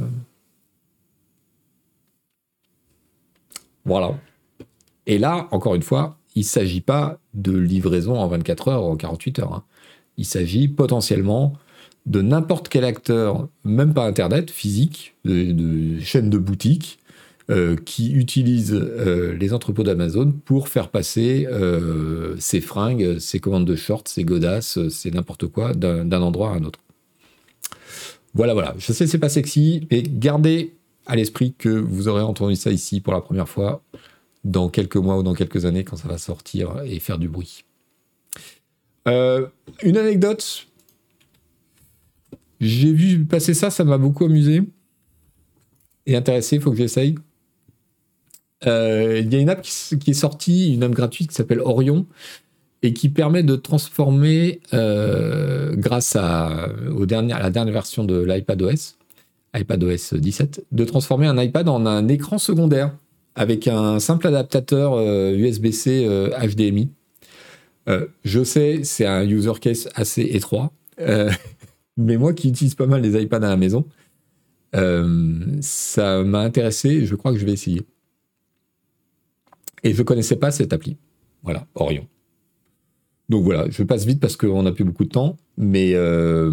[3.85, 4.15] Voilà.
[5.05, 8.91] Et là, encore une fois, il ne s'agit pas de livraison en 24 heures ou
[8.91, 9.53] en 48 heures.
[9.53, 9.63] Hein.
[10.17, 11.53] Il s'agit potentiellement
[12.07, 16.99] de n'importe quel acteur, même pas Internet, physique, de, de chaîne de boutique,
[17.51, 23.65] euh, qui utilisent euh, les entrepôts d'Amazon pour faire passer euh, ses fringues, ses commandes
[23.65, 26.79] de shorts, ses godasses, c'est n'importe quoi d'un endroit à un autre.
[28.33, 28.73] Voilà, voilà.
[28.77, 30.75] Je sais, c'est pas sexy, mais gardez
[31.05, 33.83] à l'esprit que vous aurez entendu ça ici pour la première fois
[34.45, 37.65] dans quelques mois ou dans quelques années quand ça va sortir et faire du bruit.
[39.05, 40.67] une anecdote.
[42.61, 44.61] J'ai vu passer ça, ça m'a beaucoup amusé
[46.05, 46.55] et intéressé.
[46.55, 47.15] Il faut que j'essaye.
[48.67, 52.05] Euh, il y a une app qui, est sortie, une app gratuite qui s'appelle Orion
[52.83, 58.95] et qui permet de transformer, euh, grâce à, la dernière version de l'iPadOS,
[59.55, 62.95] iPadOS 17, de transformer un iPad en un écran secondaire
[63.35, 66.89] avec un simple adaptateur USB-C euh, HDMI.
[68.23, 70.71] je sais, c'est un user case assez étroit,
[71.97, 73.85] mais moi qui utilise pas mal les iPads à la maison,
[74.73, 77.85] ça m'a intéressé et je crois que je vais essayer.
[79.83, 80.97] Et je ne connaissais pas cette appli.
[81.43, 82.07] Voilà, Orion.
[83.29, 86.51] Donc voilà, je passe vite parce qu'on n'a plus beaucoup de temps, mais euh,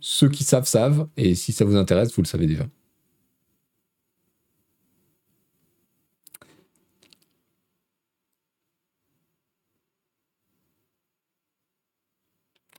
[0.00, 2.66] ceux qui savent, savent, et si ça vous intéresse, vous le savez déjà.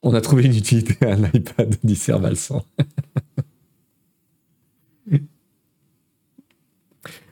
[0.04, 2.64] On a trouvé une utilité à un iPad, dit Servalsan.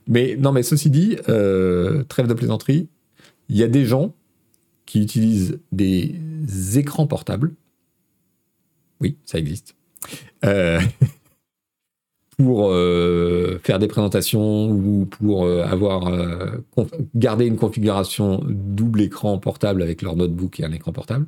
[0.07, 2.87] Mais non, mais ceci dit, euh, trêve de plaisanterie,
[3.49, 4.13] il y a des gens
[4.85, 6.15] qui utilisent des
[6.75, 7.53] écrans portables.
[9.01, 9.75] Oui, ça existe.
[10.45, 10.79] Euh,
[12.37, 16.11] pour euh, faire des présentations ou pour avoir
[17.15, 21.27] garder une configuration double écran portable avec leur notebook et un écran portable.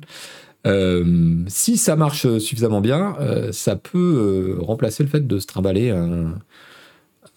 [1.48, 3.16] si ça marche suffisamment bien,
[3.52, 6.34] ça peut remplacer le fait de se trimballer un,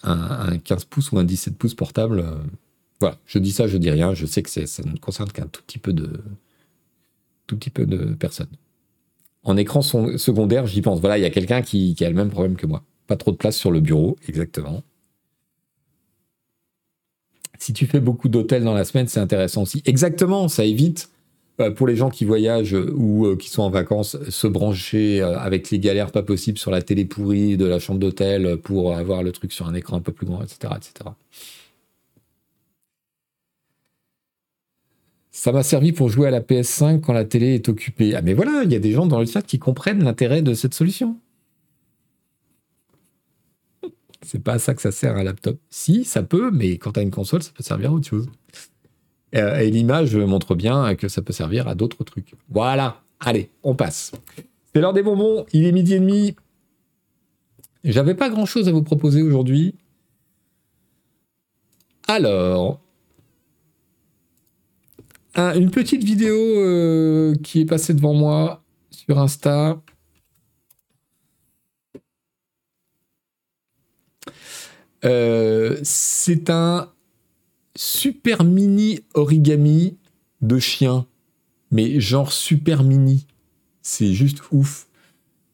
[0.03, 2.26] un, 15 pouces ou un 17 pouces portable.
[2.99, 4.14] Voilà, je dis ça, je dis rien.
[4.14, 6.22] Je sais que ça ne concerne qu'un tout petit peu de
[7.48, 8.48] tout petit peu de personnes.
[9.44, 10.99] En écran secondaire, j'y pense.
[10.99, 12.84] Voilà, il y a quelqu'un qui, qui a le même problème que moi.
[13.07, 14.84] Pas trop de place sur le bureau, exactement.
[17.57, 19.82] Si tu fais beaucoup d'hôtels dans la semaine, c'est intéressant aussi.
[19.86, 21.20] Exactement, ça évite euh,
[21.76, 25.69] pour les gens qui voyagent ou euh, qui sont en vacances, se brancher euh, avec
[25.69, 29.32] les galères pas possibles sur la télé pourrie de la chambre d'hôtel pour avoir le
[29.32, 30.73] truc sur un écran un peu plus grand, etc.
[30.76, 31.11] etc.
[35.32, 38.15] Ça m'a servi pour jouer à la PS5 quand la télé est occupée.
[38.15, 40.53] Ah mais voilà, il y a des gens dans le chat qui comprennent l'intérêt de
[40.53, 41.18] cette solution.
[44.23, 45.57] C'est pas à ça que ça sert un laptop.
[45.69, 48.28] Si, ça peut, mais quand tu as une console, ça peut servir à autre chose.
[49.35, 52.33] Euh, et l'image montre bien que ça peut servir à d'autres trucs.
[52.49, 53.01] Voilà.
[53.19, 54.11] Allez, on passe.
[54.73, 55.45] C'est l'heure des bonbons.
[55.53, 56.35] Il est midi et demi.
[57.83, 59.75] J'avais pas grand chose à vous proposer aujourd'hui.
[62.07, 62.81] Alors,
[65.35, 69.81] une petite vidéo euh, qui est passée devant moi sur Insta.
[75.03, 76.91] Euh, c'est un
[77.76, 79.98] super mini origami
[80.41, 81.06] de chien,
[81.72, 83.26] mais genre super mini.
[83.81, 84.88] C'est juste ouf.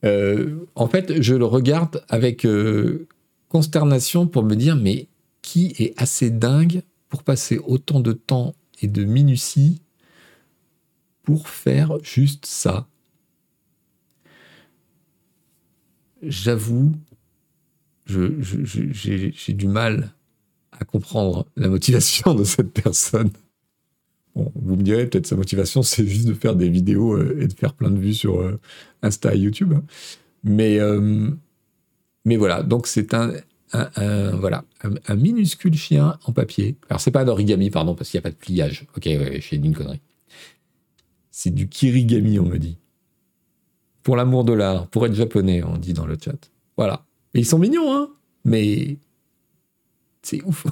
[0.03, 3.07] Euh, en fait, je le regarde avec euh,
[3.49, 5.07] consternation pour me dire, mais
[5.41, 9.81] qui est assez dingue pour passer autant de temps et de minutie
[11.23, 12.87] pour faire juste ça?
[16.21, 16.93] J'avoue,
[18.05, 20.13] j'ai du mal
[20.79, 23.31] à comprendre la motivation de cette personne.
[24.35, 27.53] vous me direz, peut-être sa motivation, c'est juste de faire des vidéos euh, et de
[27.53, 28.59] faire plein de vues sur euh,
[29.01, 29.73] Insta et YouTube.
[30.43, 31.29] Mais, euh,
[32.25, 33.33] mais voilà, donc c'est un,
[33.73, 34.63] voilà,
[35.07, 36.77] un, minuscule chien en papier.
[36.89, 38.85] Alors, c'est pas un origami, pardon, parce qu'il n'y a pas de pliage.
[38.95, 40.01] Ok, ouais, j'ai dit une connerie.
[41.31, 42.77] C'est du kirigami, on me dit.
[44.03, 46.49] Pour l'amour de l'art, pour être japonais, on dit dans le chat.
[46.77, 47.03] Voilà
[47.37, 48.09] ils sont mignons, hein
[48.45, 48.97] Mais
[50.27, 50.67] c'est ouf.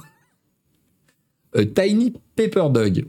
[1.56, 3.06] Euh, Tiny Paper Dog.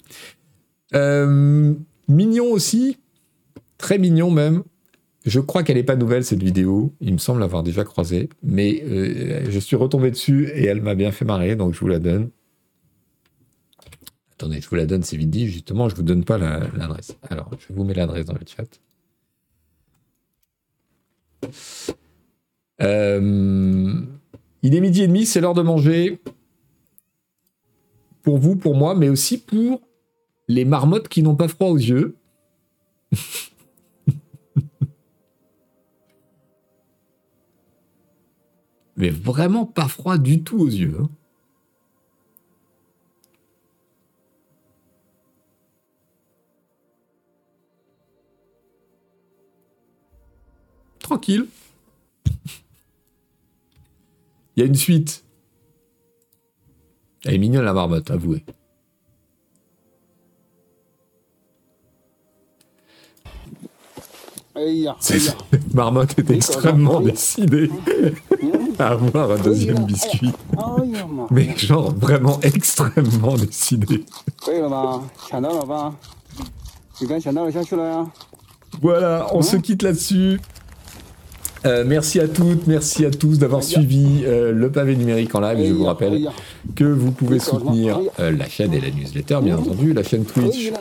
[0.96, 1.74] Euh,
[2.08, 2.98] mignon aussi.
[3.78, 4.64] Très mignon même.
[5.26, 6.94] Je crois qu'elle n'est pas nouvelle cette vidéo.
[7.02, 8.30] Il me semble l'avoir déjà croisée.
[8.42, 11.88] Mais euh, je suis retombé dessus et elle m'a bien fait marrer, donc je vous
[11.88, 12.30] la donne.
[14.34, 15.48] Attendez, je vous la donne, c'est vite dit.
[15.48, 17.18] Justement, je ne vous donne pas l'adresse.
[17.30, 18.80] Alors, je vous mets l'adresse dans le chat.
[24.64, 26.20] Il est midi et demi, c'est l'heure de manger.
[28.28, 29.80] Pour vous, pour moi, mais aussi pour
[30.50, 32.18] les marmottes qui n'ont pas froid aux yeux.
[38.98, 40.98] mais vraiment pas froid du tout aux yeux.
[41.00, 41.10] Hein.
[51.00, 51.46] Tranquille.
[54.58, 55.24] Il y a une suite.
[57.26, 58.44] Elle est mignonne la marmotte, avouez.
[65.00, 65.36] Cette
[65.74, 67.70] marmotte est extrêmement décidée
[68.80, 70.32] à avoir un deuxième biscuit.
[71.30, 74.04] Mais genre vraiment extrêmement décidée.
[78.82, 80.40] Voilà, on se quitte là-dessus.
[81.66, 85.68] Euh, merci à toutes, merci à tous d'avoir suivi euh, le pavé numérique en live.
[85.68, 86.30] Je vous rappelle
[86.76, 90.72] que vous pouvez soutenir euh, la chaîne et la newsletter, bien entendu, la chaîne Twitch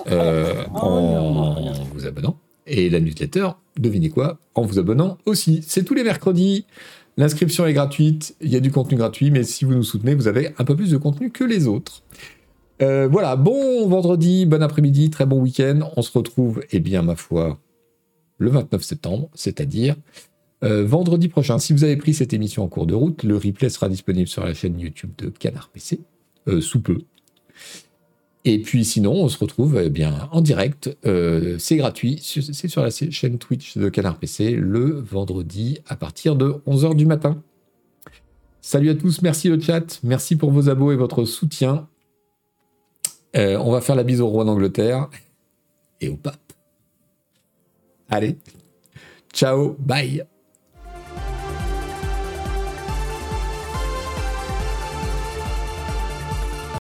[0.75, 3.49] en vous abonnant et la newsletter,
[3.79, 5.65] devinez quoi, en vous abonnant aussi.
[5.67, 6.67] C'est tous les mercredis.
[7.17, 10.29] L'inscription est gratuite, il y a du contenu gratuit, mais si vous nous soutenez, vous
[10.29, 12.03] avez un peu plus de contenu que les autres.
[12.81, 15.91] voilà, bon vendredi, bon après-midi, très bon week-end.
[15.97, 17.59] On se retrouve, eh bien, ma foi,
[18.39, 19.97] le 29 septembre, c'est-à-dire
[20.65, 23.69] euh, vendredi prochain, si vous avez pris cette émission en cours de route, le replay
[23.69, 26.01] sera disponible sur la chaîne YouTube de Canard PC,
[26.49, 26.99] euh, sous peu.
[28.45, 30.97] Et puis sinon, on se retrouve eh bien en direct.
[31.05, 32.21] Euh, c'est gratuit.
[32.23, 37.07] C'est sur la chaîne Twitch de Canard PC le vendredi à partir de 11h du
[37.07, 37.43] matin.
[38.61, 41.89] Salut à tous, merci le chat, merci pour vos abos et votre soutien.
[43.35, 45.11] On va faire la bise au roi d'Angleterre
[46.01, 46.53] et au pape.
[48.09, 48.39] Allez,
[49.33, 50.25] ciao, bye